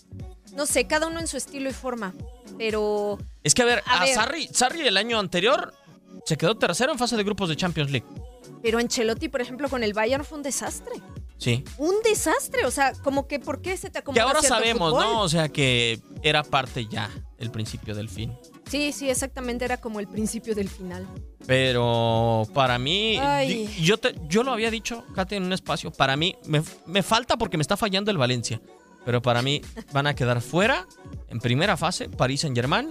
No 0.54 0.66
sé, 0.66 0.88
cada 0.88 1.08
uno 1.08 1.20
en 1.20 1.28
su 1.28 1.38
estilo 1.38 1.70
y 1.70 1.74
forma. 1.74 2.14
Pero 2.58 3.18
Es 3.44 3.54
que, 3.54 3.64
a 3.64 3.66
ver, 3.66 3.84
A 3.86 3.98
a, 4.02 4.06
ver. 4.06 4.16
Sarri, 4.16 4.48
Sarri 4.52 4.88
el 4.88 4.96
año 4.98 5.20
anterior 5.20 5.74
se 6.26 6.38
quedó 6.38 6.56
tercero 6.56 6.92
en 6.94 6.98
fase 6.98 7.18
de 7.18 7.24
grupos 7.24 7.50
de 7.50 7.56
Champions 7.56 7.92
League. 7.92 8.08
Pero 8.62 8.80
Ancelotti, 8.80 9.28
por 9.30 9.42
ejemplo, 9.42 9.70
con 9.70 9.84
el 9.84 9.94
Bayern 9.94 10.24
fue 10.24 10.38
un 10.38 10.44
desastre. 10.44 10.94
Sí. 11.38 11.64
Un 11.78 11.96
desastre, 12.04 12.66
o 12.66 12.72
sea, 12.72 12.94
como 12.94 13.28
que 13.28 13.40
¿por 13.40 13.62
qué 13.62 13.76
se 13.76 13.90
te 13.90 14.00
acomoda 14.00 14.16
Que 14.16 14.22
ahora 14.22 14.42
sabemos, 14.42 14.92
fútbol? 14.92 15.04
¿no? 15.06 15.22
O 15.22 15.30
sea, 15.30 15.50
que 15.50 16.00
era 16.24 16.44
parte 16.44 16.88
ya 16.88 17.10
el 17.38 17.52
principio 17.52 17.94
del 17.94 18.08
fin. 18.10 18.34
Sí, 18.70 18.92
sí, 18.92 19.10
exactamente, 19.10 19.64
era 19.66 19.78
como 19.78 20.00
el 20.00 20.08
principio 20.08 20.56
del 20.56 20.70
final. 20.70 21.08
Pero 21.46 22.44
para 22.54 22.80
mí, 22.80 23.18
Ay. 23.18 23.70
yo, 23.82 23.98
te- 23.98 24.16
yo 24.28 24.44
lo 24.44 24.52
había 24.54 24.72
dicho, 24.72 25.04
Kate, 25.14 25.36
en 25.36 25.44
un 25.44 25.54
espacio. 25.54 25.92
Para 25.92 26.16
mí, 26.18 26.36
me, 26.46 26.62
me 26.86 27.04
falta 27.04 27.38
porque 27.38 27.58
me 27.58 27.62
está 27.62 27.78
fallando 27.78 28.10
el 28.12 28.18
Valencia. 28.18 28.60
Pero 29.06 29.22
para 29.22 29.44
mí 29.44 29.62
van 29.94 30.08
a 30.08 30.16
quedar 30.16 30.42
fuera 30.42 30.88
en 31.30 31.40
primera 31.40 31.78
fase 31.78 32.10
París 32.10 32.42
Saint 32.42 32.56
Germain 32.56 32.90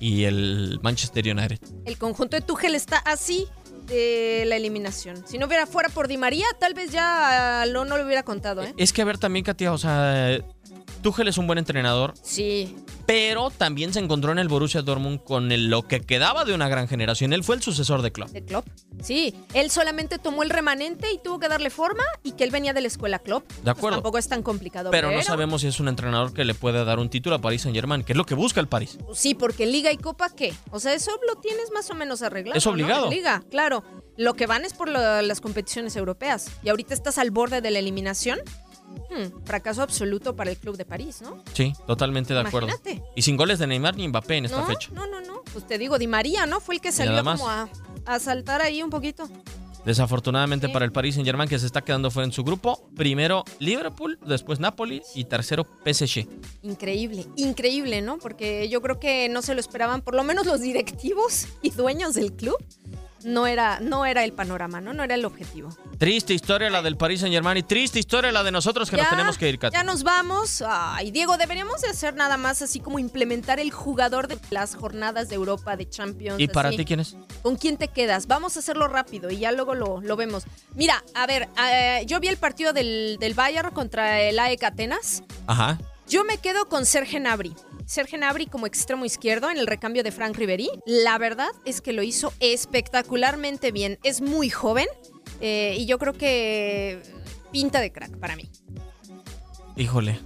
y 0.00 0.24
el 0.24 0.80
Manchester 0.82 1.24
United. 1.24 1.58
El 1.84 1.96
conjunto 1.98 2.36
de 2.36 2.42
Tuchel 2.42 2.74
está 2.74 2.98
así 2.98 3.46
de 3.86 4.42
la 4.46 4.56
eliminación. 4.56 5.24
Si 5.28 5.38
no 5.38 5.46
hubiera 5.46 5.66
fuera 5.66 5.88
por 5.88 6.08
Di 6.08 6.16
María, 6.16 6.46
tal 6.58 6.74
vez 6.74 6.90
ya 6.90 7.64
no, 7.72 7.84
no 7.84 7.96
lo 7.96 8.04
hubiera 8.04 8.24
contado, 8.24 8.62
¿eh? 8.64 8.74
Es 8.76 8.92
que 8.92 9.02
a 9.02 9.04
ver 9.04 9.18
también, 9.18 9.44
Katia, 9.44 9.72
o 9.72 9.78
sea, 9.78 10.38
Tuchel 11.00 11.28
es 11.28 11.38
un 11.38 11.46
buen 11.46 11.58
entrenador, 11.60 12.12
Sí, 12.22 12.74
pero 13.10 13.50
también 13.50 13.92
se 13.92 13.98
encontró 13.98 14.30
en 14.30 14.38
el 14.38 14.46
Borussia 14.46 14.82
Dortmund 14.82 15.24
con 15.24 15.50
el- 15.50 15.68
lo 15.68 15.82
que 15.88 16.00
quedaba 16.00 16.44
de 16.44 16.54
una 16.54 16.68
gran 16.68 16.86
generación. 16.86 17.32
Él 17.32 17.42
fue 17.42 17.56
el 17.56 17.62
sucesor 17.62 18.02
de 18.02 18.12
Klopp. 18.12 18.28
de 18.30 18.44
Klopp. 18.44 18.68
Sí, 19.02 19.34
él 19.52 19.68
solamente 19.70 20.18
tomó 20.18 20.44
el 20.44 20.50
remanente 20.50 21.10
y 21.12 21.18
tuvo 21.18 21.40
que 21.40 21.48
darle 21.48 21.70
forma 21.70 22.04
y 22.22 22.32
que 22.32 22.44
él 22.44 22.50
venía 22.52 22.72
de 22.72 22.82
la 22.82 22.86
escuela 22.86 23.18
Klopp. 23.18 23.50
De 23.64 23.70
acuerdo. 23.72 23.96
tampoco 23.98 24.18
es 24.18 24.28
tan 24.28 24.42
complicado. 24.44 24.92
Pero 24.92 25.10
no 25.10 25.22
sabemos 25.22 25.62
si 25.62 25.66
es 25.66 25.80
un 25.80 25.88
entrenador 25.88 26.32
que 26.32 26.44
le 26.44 26.54
puede 26.54 26.84
dar 26.84 27.00
un 27.00 27.10
título 27.10 27.34
a 27.34 27.40
París 27.40 27.62
Saint 27.62 27.74
Germain, 27.74 28.04
que 28.04 28.12
es 28.12 28.16
lo 28.16 28.24
que 28.26 28.34
busca 28.36 28.60
el 28.60 28.68
París. 28.68 28.96
Sí, 29.12 29.34
porque 29.34 29.66
Liga 29.66 29.90
y 29.90 29.96
Copa, 29.96 30.30
¿qué? 30.30 30.54
O 30.70 30.78
sea, 30.78 30.94
eso 30.94 31.10
lo 31.26 31.40
tienes 31.40 31.72
más 31.74 31.90
o 31.90 31.94
menos 31.94 32.22
arreglado. 32.22 32.56
Es 32.56 32.66
obligado. 32.68 33.06
¿no? 33.06 33.10
Liga, 33.10 33.42
claro. 33.50 33.82
Lo 34.16 34.34
que 34.34 34.46
van 34.46 34.64
es 34.64 34.72
por 34.74 34.88
lo- 34.88 35.22
las 35.22 35.40
competiciones 35.40 35.96
europeas. 35.96 36.46
Y 36.62 36.68
ahorita 36.68 36.94
estás 36.94 37.18
al 37.18 37.30
borde 37.32 37.60
de 37.60 37.70
la 37.72 37.78
eliminación. 37.80 38.38
Hmm, 39.10 39.44
fracaso 39.44 39.82
absoluto 39.82 40.36
para 40.36 40.50
el 40.50 40.56
club 40.56 40.76
de 40.76 40.84
París, 40.84 41.20
¿no? 41.22 41.42
Sí, 41.52 41.72
totalmente 41.86 42.32
de 42.34 42.40
acuerdo. 42.40 42.68
Imagínate. 42.68 43.02
Y 43.16 43.22
sin 43.22 43.36
goles 43.36 43.58
de 43.58 43.66
Neymar 43.66 43.96
ni 43.96 44.06
Mbappé 44.08 44.36
en 44.36 44.44
esta 44.46 44.60
no, 44.60 44.66
fecha. 44.66 44.90
no, 44.92 45.06
no, 45.06 45.20
no. 45.20 45.42
Pues 45.52 45.66
te 45.66 45.78
digo, 45.78 45.98
Di 45.98 46.06
María, 46.06 46.46
¿no? 46.46 46.60
Fue 46.60 46.76
el 46.76 46.80
que 46.80 46.92
salió 46.92 47.24
como 47.24 47.48
a, 47.48 47.68
a 48.06 48.18
saltar 48.20 48.62
ahí 48.62 48.82
un 48.82 48.90
poquito. 48.90 49.28
Desafortunadamente 49.84 50.66
Sí. 50.66 50.72
para 50.74 50.84
el 50.84 50.92
Paris 50.92 51.14
Saint 51.14 51.26
Germain 51.26 51.48
que 51.48 51.58
se 51.58 51.64
está 51.64 51.80
quedando 51.80 52.10
fuera 52.10 52.26
en 52.26 52.32
su 52.32 52.44
grupo. 52.44 52.86
Primero 52.96 53.44
Liverpool, 53.58 54.18
después 54.26 54.60
Napoli 54.60 55.02
y 55.14 55.24
tercero 55.24 55.66
PSG. 55.84 56.28
Increíble, 56.62 57.26
increíble, 57.36 58.02
¿no? 58.02 58.18
Porque 58.18 58.68
yo 58.68 58.82
creo 58.82 59.00
que 59.00 59.28
no 59.30 59.40
se 59.40 59.54
lo 59.54 59.60
esperaban, 59.60 60.02
por 60.02 60.14
lo 60.14 60.22
menos 60.22 60.44
los 60.46 60.60
directivos 60.60 61.46
y 61.62 61.70
dueños 61.70 62.12
del 62.14 62.34
club. 62.34 62.56
No 63.24 63.46
era, 63.46 63.80
no 63.80 64.06
era 64.06 64.24
el 64.24 64.32
panorama, 64.32 64.80
¿no? 64.80 64.92
No 64.92 65.04
era 65.04 65.14
el 65.14 65.24
objetivo. 65.24 65.68
Triste 65.98 66.32
historia 66.32 66.70
la 66.70 66.82
del 66.82 66.96
Paris 66.96 67.20
Saint 67.20 67.34
Germain 67.34 67.58
y 67.58 67.62
triste 67.62 67.98
historia 67.98 68.32
la 68.32 68.42
de 68.42 68.50
nosotros 68.50 68.90
que 68.90 68.96
nos 68.96 69.08
tenemos 69.08 69.36
que 69.36 69.48
ir. 69.48 69.58
Ya 69.72 69.82
nos 69.82 70.02
vamos. 70.02 70.62
Ay, 70.66 71.10
Diego, 71.10 71.36
deberíamos 71.36 71.82
de 71.82 71.88
hacer 71.88 72.14
nada 72.14 72.36
más 72.36 72.62
así 72.62 72.80
como 72.80 72.98
implementar 72.98 73.60
el 73.60 73.70
jugador 73.70 74.28
de 74.28 74.38
las 74.50 74.74
jornadas 74.74 75.28
de 75.28 75.34
Europa, 75.34 75.76
de 75.76 75.88
Champions. 75.88 76.40
¿Y 76.40 76.48
para 76.48 76.70
ti 76.70 76.84
quién 76.84 77.00
es? 77.00 77.16
¿Con 77.42 77.56
quién 77.56 77.76
te 77.76 77.88
quedas? 77.88 78.26
Vamos 78.26 78.56
a 78.56 78.60
hacerlo 78.60 78.88
rápido 78.88 79.30
y 79.30 79.38
ya 79.38 79.52
luego 79.52 79.74
lo, 79.74 80.00
lo 80.00 80.16
vemos. 80.16 80.44
Mira, 80.74 81.04
a 81.14 81.26
ver, 81.26 81.48
eh, 81.70 82.04
yo 82.06 82.20
vi 82.20 82.28
el 82.28 82.36
partido 82.36 82.72
del, 82.72 83.18
del 83.20 83.34
Bayern 83.34 83.70
contra 83.72 84.20
el 84.22 84.38
AEK 84.38 84.64
Atenas. 84.64 85.22
Ajá. 85.46 85.78
Yo 86.08 86.24
me 86.24 86.38
quedo 86.38 86.68
con 86.68 86.86
Serge 86.86 87.20
Gnabry. 87.20 87.54
Serge 87.90 88.18
Gnabry 88.18 88.46
como 88.46 88.68
extremo 88.68 89.04
izquierdo 89.04 89.50
en 89.50 89.58
el 89.58 89.66
recambio 89.66 90.04
de 90.04 90.12
Frank 90.12 90.36
Ribery. 90.36 90.70
La 90.86 91.18
verdad 91.18 91.48
es 91.64 91.80
que 91.80 91.92
lo 91.92 92.04
hizo 92.04 92.32
espectacularmente 92.38 93.72
bien. 93.72 93.98
Es 94.04 94.20
muy 94.20 94.48
joven 94.48 94.86
eh, 95.40 95.74
y 95.76 95.86
yo 95.86 95.98
creo 95.98 96.12
que 96.12 97.02
pinta 97.50 97.80
de 97.80 97.90
crack 97.90 98.16
para 98.18 98.36
mí. 98.36 98.48
Híjole. 99.76 100.20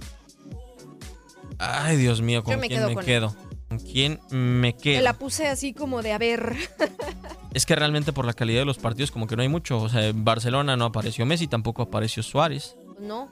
Ay, 1.57 1.97
Dios 1.97 2.21
mío, 2.21 2.43
¿con 2.43 2.53
Yo 2.53 2.59
me 2.59 2.67
quién 2.67 2.81
quedo 2.81 2.89
me 2.89 2.93
con 2.93 3.03
él. 3.03 3.07
quedo? 3.07 3.35
¿Con 3.67 3.79
quién 3.79 4.19
me 4.29 4.37
Me 4.37 4.77
quedo? 4.77 5.01
la 5.01 5.13
puse 5.13 5.47
así 5.47 5.73
como 5.73 6.03
de 6.03 6.13
a 6.13 6.19
ver. 6.19 6.55
Es 7.55 7.65
que 7.65 7.73
realmente 7.73 8.13
por 8.13 8.25
la 8.25 8.33
calidad 8.33 8.59
de 8.59 8.65
los 8.65 8.77
partidos 8.77 9.09
como 9.09 9.25
que 9.25 9.35
no 9.37 9.41
hay 9.41 9.47
mucho. 9.47 9.81
O 9.81 9.89
sea, 9.89 10.05
en 10.05 10.23
Barcelona 10.23 10.77
no 10.77 10.85
apareció 10.85 11.25
Messi, 11.25 11.47
tampoco 11.47 11.81
apareció 11.81 12.21
Suárez. 12.21 12.75
No. 12.99 13.31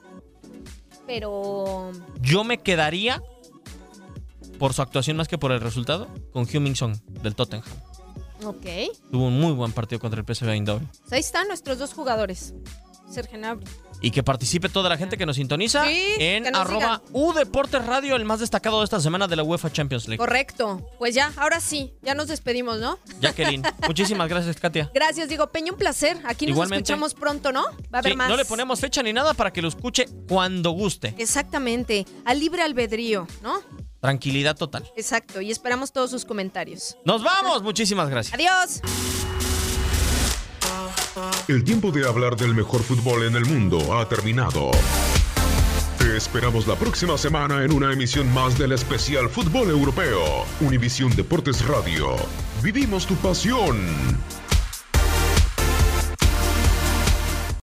Pero 1.06 1.92
Yo 2.22 2.46
me 2.46 2.58
quedaría, 2.58 3.22
por 4.60 4.74
su 4.74 4.82
actuación 4.82 5.18
más 5.18 5.28
que 5.28 5.38
por 5.38 5.52
el 5.52 5.62
resultado, 5.62 6.08
con 6.32 6.46
Heung-Min 6.48 6.76
Son 6.76 7.02
del 7.22 7.36
Tottenham. 7.36 7.64
ok. 8.46 8.66
Tuvo 9.12 9.28
un 9.28 9.40
muy 9.40 9.54
buen 9.54 9.72
partido 9.72 10.00
contra 10.00 10.20
el 10.22 10.26
PSV 10.26 10.50
Eindhoven. 10.50 10.88
Pues 11.02 11.14
ahí 11.14 11.20
están 11.20 11.48
nuestros 11.48 11.78
dos 11.80 11.94
jugadores. 11.94 12.54
Serge 13.10 13.38
Gnabry. 13.38 13.66
Y 14.02 14.12
que 14.12 14.24
participe 14.24 14.68
toda 14.70 14.90
la 14.90 14.98
gente 14.98 15.18
que 15.18 15.26
nos 15.26 15.36
sintoniza 15.38 15.86
Sí, 15.86 16.04
en 16.20 16.44
nos 16.44 16.56
arroba 16.62 17.02
Udeportes 17.14 17.86
Radio, 17.86 18.16
el 18.18 18.26
más 18.26 18.40
destacado 18.40 18.80
de 18.80 18.86
esta 18.86 19.00
semana 19.00 19.28
de 19.28 19.36
la 19.38 19.44
UEFA 19.44 19.72
Champions 19.72 20.08
League. 20.08 20.18
Correcto. 20.18 20.86
Pues 20.98 21.14
ya, 21.16 21.32
ahora 21.38 21.60
sí, 21.62 21.94
ya 22.02 22.14
nos 22.16 22.28
despedimos, 22.28 22.80
¿no? 22.80 22.98
Jacqueline, 23.22 23.62
muchísimas 23.88 24.28
gracias, 24.28 24.58
Katia. 24.60 24.90
Gracias, 24.94 25.30
Diego 25.30 25.48
Peña, 25.52 25.72
un 25.72 25.78
placer. 25.78 26.18
Aquí 26.26 26.48
nos 26.48 26.70
escuchamos 26.70 27.14
pronto, 27.14 27.52
¿no? 27.54 27.64
Va 27.94 27.98
a 27.98 27.98
haber 28.00 28.12
Sí, 28.14 28.18
más. 28.18 28.30
no 28.30 28.36
le 28.36 28.46
ponemos 28.46 28.80
fecha 28.80 29.02
ni 29.04 29.14
nada 29.14 29.34
para 29.36 29.54
que 29.54 29.62
lo 29.62 29.68
escuche 29.70 30.08
cuando 30.28 30.72
guste. 30.72 31.14
Exactamente, 31.18 32.06
a 32.26 32.34
libre 32.34 32.64
albedrío, 32.64 33.26
¿no? 33.42 33.60
Tranquilidad 34.04 34.58
total. 34.58 34.84
Exacto, 34.98 35.40
y 35.40 35.50
esperamos 35.50 35.94
todos 35.94 36.12
sus 36.12 36.26
comentarios. 36.26 36.98
Nos 37.06 37.24
vamos, 37.24 37.64
muchísimas 37.64 38.10
gracias. 38.10 38.34
Adiós. 38.34 38.82
El 41.48 41.64
tiempo 41.64 41.90
de 41.90 42.06
hablar 42.06 42.36
del 42.36 42.54
mejor 42.54 42.84
fútbol 42.84 43.24
en 43.24 43.38
el 43.38 43.46
mundo 43.46 43.98
ha 43.98 44.10
terminado. 44.10 44.72
Te 45.98 46.18
esperamos 46.18 46.68
la 46.68 46.76
próxima 46.76 47.18
semana 47.18 47.64
en 47.64 47.72
una 47.72 47.94
emisión 47.94 48.30
más 48.34 48.58
del 48.58 48.74
especial 48.74 49.30
Fútbol 49.30 49.70
Europeo. 49.70 50.20
Univisión 50.60 51.16
Deportes 51.16 51.66
Radio. 51.66 52.18
Vivimos 52.62 53.08
tu 53.08 53.16
pasión. 53.16 53.88